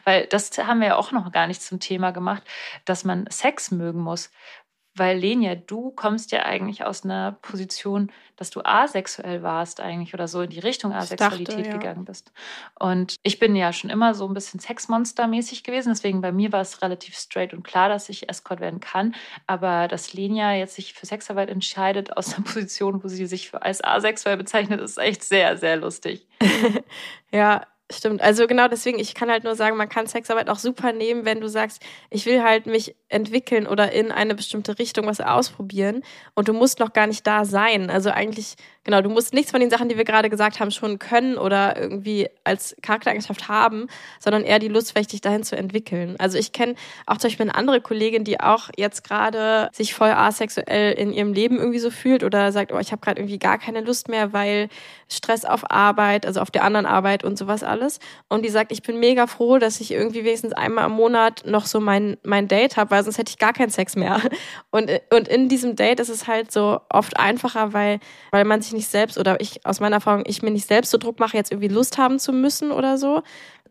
[0.04, 2.42] Weil das haben wir ja auch noch gar nicht zum Thema gemacht,
[2.84, 4.30] dass man Sex mögen muss.
[4.94, 10.28] Weil Lenia, du kommst ja eigentlich aus einer Position, dass du asexuell warst eigentlich oder
[10.28, 11.76] so in die Richtung Asexualität dachte, ja.
[11.78, 12.30] gegangen bist.
[12.78, 16.60] Und ich bin ja schon immer so ein bisschen Sexmonster-mäßig gewesen, deswegen bei mir war
[16.60, 19.14] es relativ straight und klar, dass ich Escort werden kann.
[19.46, 23.82] Aber dass Lenia jetzt sich für Sexarbeit entscheidet aus einer Position, wo sie sich als
[23.82, 26.26] asexuell bezeichnet, ist echt sehr, sehr lustig.
[27.34, 28.20] Ja, stimmt.
[28.20, 31.40] Also genau deswegen, ich kann halt nur sagen, man kann Sexarbeit auch super nehmen, wenn
[31.40, 36.02] du sagst, ich will halt mich entwickeln oder in eine bestimmte Richtung was ausprobieren
[36.34, 37.90] und du musst noch gar nicht da sein.
[37.90, 40.98] Also eigentlich, genau, du musst nichts von den Sachen, die wir gerade gesagt haben, schon
[40.98, 43.86] können oder irgendwie als Charaktereigenschaft haben,
[44.20, 46.16] sondern eher die Lust, vielleicht dich dahin zu entwickeln.
[46.18, 46.74] Also ich kenne
[47.06, 51.32] auch zum Beispiel eine andere Kollegin, die auch jetzt gerade sich voll asexuell in ihrem
[51.32, 54.32] Leben irgendwie so fühlt oder sagt, oh, ich habe gerade irgendwie gar keine Lust mehr,
[54.32, 54.68] weil
[55.08, 58.00] Stress auf Arbeit, also auf der anderen Arbeit und sowas alles.
[58.28, 61.66] Und die sagt, ich bin mega froh, dass ich irgendwie wenigstens einmal im Monat noch
[61.66, 64.20] so mein, mein Date habe, weil sonst hätte ich gar keinen Sex mehr.
[64.70, 68.71] Und, und in diesem Date ist es halt so oft einfacher, weil, weil man sich
[68.72, 71.52] nicht selbst oder ich aus meiner Erfahrung, ich mir nicht selbst so Druck mache, jetzt
[71.52, 73.22] irgendwie Lust haben zu müssen oder so,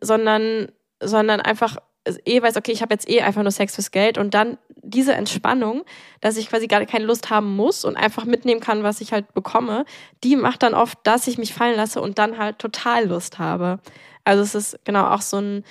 [0.02, 0.72] sondern,
[1.02, 1.78] sondern einfach
[2.26, 5.14] eh weiß, okay, ich habe jetzt eh einfach nur Sex fürs Geld und dann diese
[5.14, 5.84] Entspannung,
[6.20, 9.34] dass ich quasi gar keine Lust haben muss und einfach mitnehmen kann, was ich halt
[9.34, 9.86] bekomme,
[10.24, 13.80] die macht dann oft, dass ich mich fallen lasse und dann halt total Lust habe.
[14.24, 15.64] Also es ist genau auch so ein,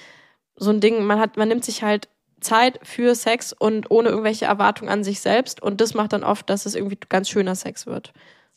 [0.57, 2.09] so ein Ding, man hat, man nimmt sich halt
[2.41, 6.49] Zeit für Sex und ohne irgendwelche Erwartungen an sich selbst und das macht dann oft,
[6.49, 8.12] dass es irgendwie ganz schöner Sex wird.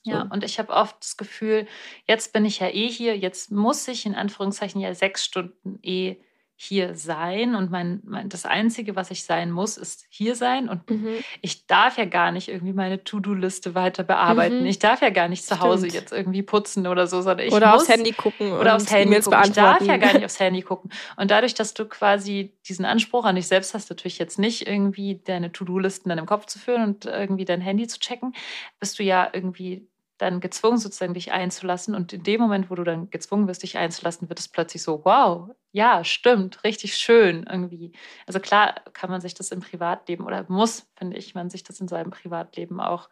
[0.05, 1.65] Ja, und ich habe oft das Gefühl,
[2.07, 6.17] jetzt bin ich ja eh hier, jetzt muss ich in Anführungszeichen ja sechs Stunden eh
[6.55, 10.89] hier sein und mein, mein das Einzige, was ich sein muss, ist hier sein und
[10.89, 11.17] Mhm.
[11.41, 14.61] ich darf ja gar nicht irgendwie meine To-Do-Liste weiter bearbeiten.
[14.61, 14.65] Mhm.
[14.67, 15.93] Ich darf ja gar nicht zu Hause Stimmt.
[15.93, 19.19] jetzt irgendwie putzen oder so, sondern ich oder muss aufs Handy gucken oder aufs Handy
[19.19, 19.41] gucken.
[19.43, 20.91] Ich darf ja gar nicht aufs Handy gucken.
[21.17, 25.21] Und dadurch, dass du quasi diesen Anspruch an dich selbst hast, natürlich jetzt nicht irgendwie
[25.25, 28.33] deine To-Do-Listen dann im Kopf zu führen und irgendwie dein Handy zu checken,
[28.79, 29.87] bist du ja irgendwie
[30.23, 31.95] dann gezwungen, sozusagen dich einzulassen.
[31.95, 35.05] Und in dem Moment, wo du dann gezwungen wirst, dich einzulassen, wird es plötzlich so,
[35.05, 37.91] wow, ja, stimmt, richtig schön irgendwie.
[38.25, 41.79] Also klar kann man sich das im Privatleben oder muss, finde ich, man sich das
[41.79, 43.09] in seinem Privatleben auch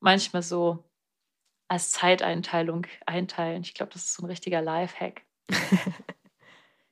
[0.00, 0.84] manchmal so
[1.68, 3.62] als Zeiteinteilung einteilen.
[3.62, 5.22] Ich glaube, das ist so ein richtiger Lifehack.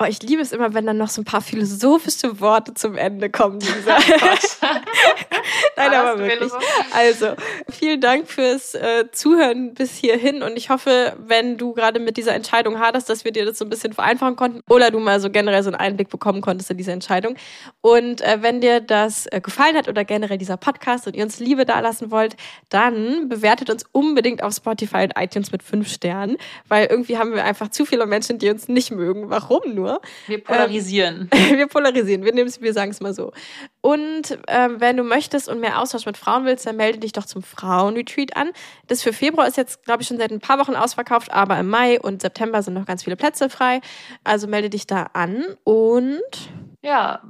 [0.03, 3.31] Oh, ich liebe es immer, wenn dann noch so ein paar philosophische Worte zum Ende
[3.31, 3.97] kommen, Lisa.
[5.77, 6.53] Nein, Warst aber wirklich.
[6.93, 7.35] Also,
[7.71, 12.35] vielen Dank fürs äh, Zuhören bis hierhin und ich hoffe, wenn du gerade mit dieser
[12.35, 15.31] Entscheidung hattest, dass wir dir das so ein bisschen vereinfachen konnten oder du mal so
[15.31, 17.37] generell so einen Einblick bekommen konntest in diese Entscheidung.
[17.81, 21.41] Und äh, wenn dir das äh, gefallen hat oder generell dieser Podcast und ihr uns
[21.41, 22.37] Liebe dalassen wollt,
[22.69, 26.37] dann bewertet uns unbedingt auf Spotify und iTunes mit fünf Sternen,
[26.69, 29.31] weil irgendwie haben wir einfach zu viele Menschen, die uns nicht mögen.
[29.31, 30.01] Warum nur?
[30.27, 31.29] Wir polarisieren.
[31.51, 33.33] wir polarisieren, wir, wir sagen es mal so.
[33.81, 37.25] Und ähm, wenn du möchtest und mehr Austausch mit Frauen willst, dann melde dich doch
[37.25, 38.51] zum Frauenretreat an.
[38.87, 41.69] Das für Februar ist jetzt, glaube ich, schon seit ein paar Wochen ausverkauft, aber im
[41.69, 43.81] Mai und September sind noch ganz viele Plätze frei.
[44.23, 46.21] Also melde dich da an und
[46.83, 47.23] Ja,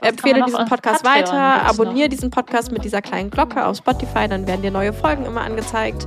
[0.00, 4.60] empfehle diesen Podcast weiter, abonniere diesen Podcast mit dieser kleinen Glocke auf Spotify, dann werden
[4.60, 6.06] dir neue Folgen immer angezeigt.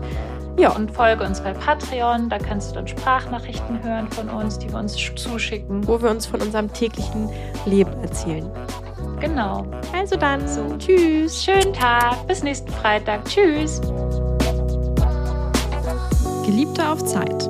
[0.59, 0.75] Ja.
[0.75, 4.77] Und folge uns bei Patreon, da kannst du dann Sprachnachrichten hören von uns, die wir
[4.77, 5.87] uns zuschicken.
[5.87, 7.29] Wo wir uns von unserem täglichen
[7.65, 8.51] Leben erzählen.
[9.21, 9.65] Genau.
[9.93, 10.75] Also dann, so.
[10.77, 11.43] tschüss.
[11.43, 13.23] Schönen Tag, bis nächsten Freitag.
[13.25, 13.79] Tschüss.
[16.45, 17.47] Geliebte auf Zeit.